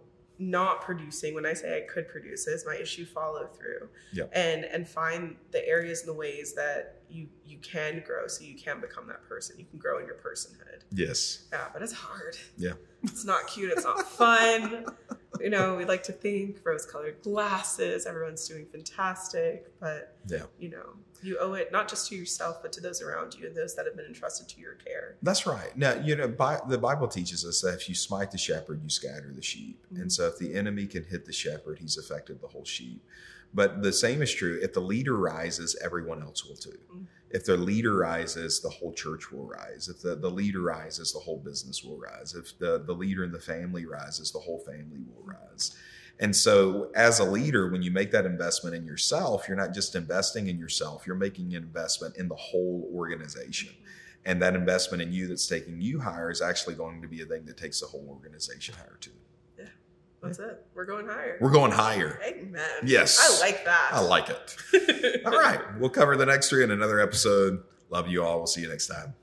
not 0.51 0.83
producing 0.83 1.35
when 1.35 1.47
I 1.47 1.53
say 1.53 1.77
I 1.77 1.93
could 1.93 2.09
produce? 2.09 2.47
Is 2.47 2.67
my 2.67 2.77
issue 2.77 3.05
follow 3.05 3.47
through? 3.47 3.89
Yep. 4.13 4.31
And 4.35 4.65
and 4.65 4.87
find 4.89 5.37
the 5.51 5.67
areas 5.67 6.01
and 6.01 6.09
the 6.09 6.15
ways 6.15 6.55
that 6.55 7.03
you 7.09 7.29
you 7.45 7.59
can 7.59 8.03
grow 8.07 8.27
so 8.27 8.45
you 8.45 8.55
can 8.55 8.81
become 8.81 9.07
that 9.09 9.23
person. 9.29 9.57
You 9.59 9.65
can 9.65 9.79
grow 9.79 9.99
in 9.99 10.07
your 10.07 10.17
personhood. 10.17 10.83
yes 10.91 11.45
Yeah, 11.53 11.67
but 11.73 11.83
it's 11.83 11.93
hard. 11.93 12.37
Yeah. 12.57 12.73
It's 13.03 13.25
not 13.25 13.47
cute. 13.47 13.73
It's 13.73 13.85
not 13.85 14.03
fun. 14.09 14.87
you 15.43 15.51
know, 15.51 15.77
we 15.77 15.85
like 15.85 16.03
to 16.05 16.13
think 16.13 16.59
rose 16.65 16.87
colored 16.87 17.21
glasses, 17.23 18.07
everyone's 18.07 18.47
doing 18.47 18.67
fantastic, 18.67 19.79
but 19.81 20.17
Yeah. 20.29 20.45
you 20.59 20.71
know, 20.71 20.95
you 21.23 21.39
owe 21.39 21.55
it 21.55 21.71
not 21.71 21.89
just 21.89 22.09
to 22.09 22.17
yourself, 22.17 22.63
but 22.63 22.73
to 22.73 22.81
those 22.81 23.01
around 23.03 23.35
you 23.35 23.47
and 23.47 23.57
those 23.57 23.75
that 23.77 23.87
have 23.87 23.97
been 23.97 24.07
entrusted 24.07 24.49
to 24.49 24.61
your 24.61 24.75
care. 24.75 25.17
That's 25.23 25.47
right. 25.47 25.77
Now, 25.77 25.95
you 25.95 26.17
know, 26.17 26.27
Bi- 26.29 26.61
the 26.69 26.79
Bible 26.79 27.07
teaches 27.09 27.45
us 27.45 27.61
that 27.61 27.75
if 27.75 27.89
you 27.89 27.95
smite 27.95 28.31
the 28.33 28.39
shepherd, 28.39 28.83
you 28.83 28.89
scatter 28.91 29.33
the 29.33 29.43
sheep. 29.43 29.85
Mhm. 29.93 30.03
And 30.03 30.13
so 30.13 30.27
if 30.27 30.39
the 30.39 30.55
enemy 30.55 30.87
can 30.87 31.05
hit 31.05 31.25
the 31.27 31.33
shepherd, 31.33 31.79
he's 31.79 31.97
affected 31.97 32.41
the 32.41 32.49
whole 32.49 32.65
sheep. 32.65 33.05
But 33.55 33.83
the 33.83 33.93
same 33.93 34.23
is 34.23 34.33
true. 34.33 34.59
If 34.63 34.73
the 34.73 34.81
leader 34.81 35.17
rises, 35.17 35.77
everyone 35.85 36.23
else 36.23 36.45
will 36.45 36.57
too. 36.57 36.79
Mhm. 36.93 37.07
If 37.31 37.45
the 37.45 37.57
leader 37.57 37.97
rises, 37.97 38.61
the 38.61 38.69
whole 38.69 38.93
church 38.93 39.33
will 39.33 39.47
rise. 39.47 39.89
If 39.89 40.01
the, 40.01 40.17
the 40.17 40.31
leader 40.31 40.61
rises, 40.61 41.13
the 41.13 41.19
whole 41.19 41.39
business 41.39 41.83
will 41.83 41.99
rise. 41.99 42.35
If 42.35 42.59
the, 42.59 42.83
the 42.85 42.93
leader 42.93 43.25
in 43.25 43.33
the 43.33 43.41
family 43.41 43.87
rises, 43.87 44.31
the 44.33 44.39
whole 44.39 44.59
family 44.61 45.01
will 45.07 45.25
rise. 45.25 45.77
And 46.21 46.37
so, 46.37 46.91
as 46.95 47.21
a 47.21 47.25
leader, 47.25 47.71
when 47.71 47.83
you 47.83 47.91
make 47.91 48.11
that 48.13 48.27
investment 48.27 48.77
in 48.77 48.85
yourself, 48.85 49.49
you're 49.49 49.57
not 49.57 49.73
just 49.73 49.97
investing 49.97 50.49
in 50.49 50.59
yourself, 50.59 51.07
you're 51.07 51.17
making 51.17 51.55
an 51.55 51.63
investment 51.63 52.17
in 52.17 52.29
the 52.29 52.37
whole 52.37 52.91
organization 52.95 53.71
and 54.25 54.41
that 54.41 54.55
investment 54.55 55.03
in 55.03 55.13
you 55.13 55.27
that's 55.27 55.47
taking 55.47 55.81
you 55.81 56.01
higher 56.01 56.31
is 56.31 56.43
actually 56.43 56.75
going 56.75 57.03
to 57.03 57.09
be 57.09 57.23
a 57.23 57.27
thing 57.27 57.45
that 57.47 57.57
takes 57.57 57.81
the 57.81 57.87
whole 57.87 58.07
organization 58.09 58.75
higher 58.77 58.97
too. 59.01 59.11
That's 60.23 60.39
it. 60.39 60.65
We're 60.75 60.85
going 60.85 61.07
higher. 61.07 61.37
We're 61.41 61.51
going 61.51 61.73
higher. 61.73 62.21
Amen. 62.25 62.63
Yes. 62.85 63.19
I 63.21 63.41
like 63.45 63.65
that. 63.65 63.91
I 63.93 64.01
like 64.01 64.29
it. 64.31 65.23
All 65.27 65.33
right. 65.33 65.61
We'll 65.79 65.91
cover 65.91 66.17
the 66.17 66.27
next 66.27 66.49
three 66.49 66.63
in 66.63 66.71
another 66.71 67.01
episode. 67.01 67.65
Love 67.91 68.09
you 68.09 68.25
all. 68.25 68.39
We'll 68.39 68.47
see 68.47 68.63
you 68.63 68.69
next 68.69 68.87
time. 68.87 69.15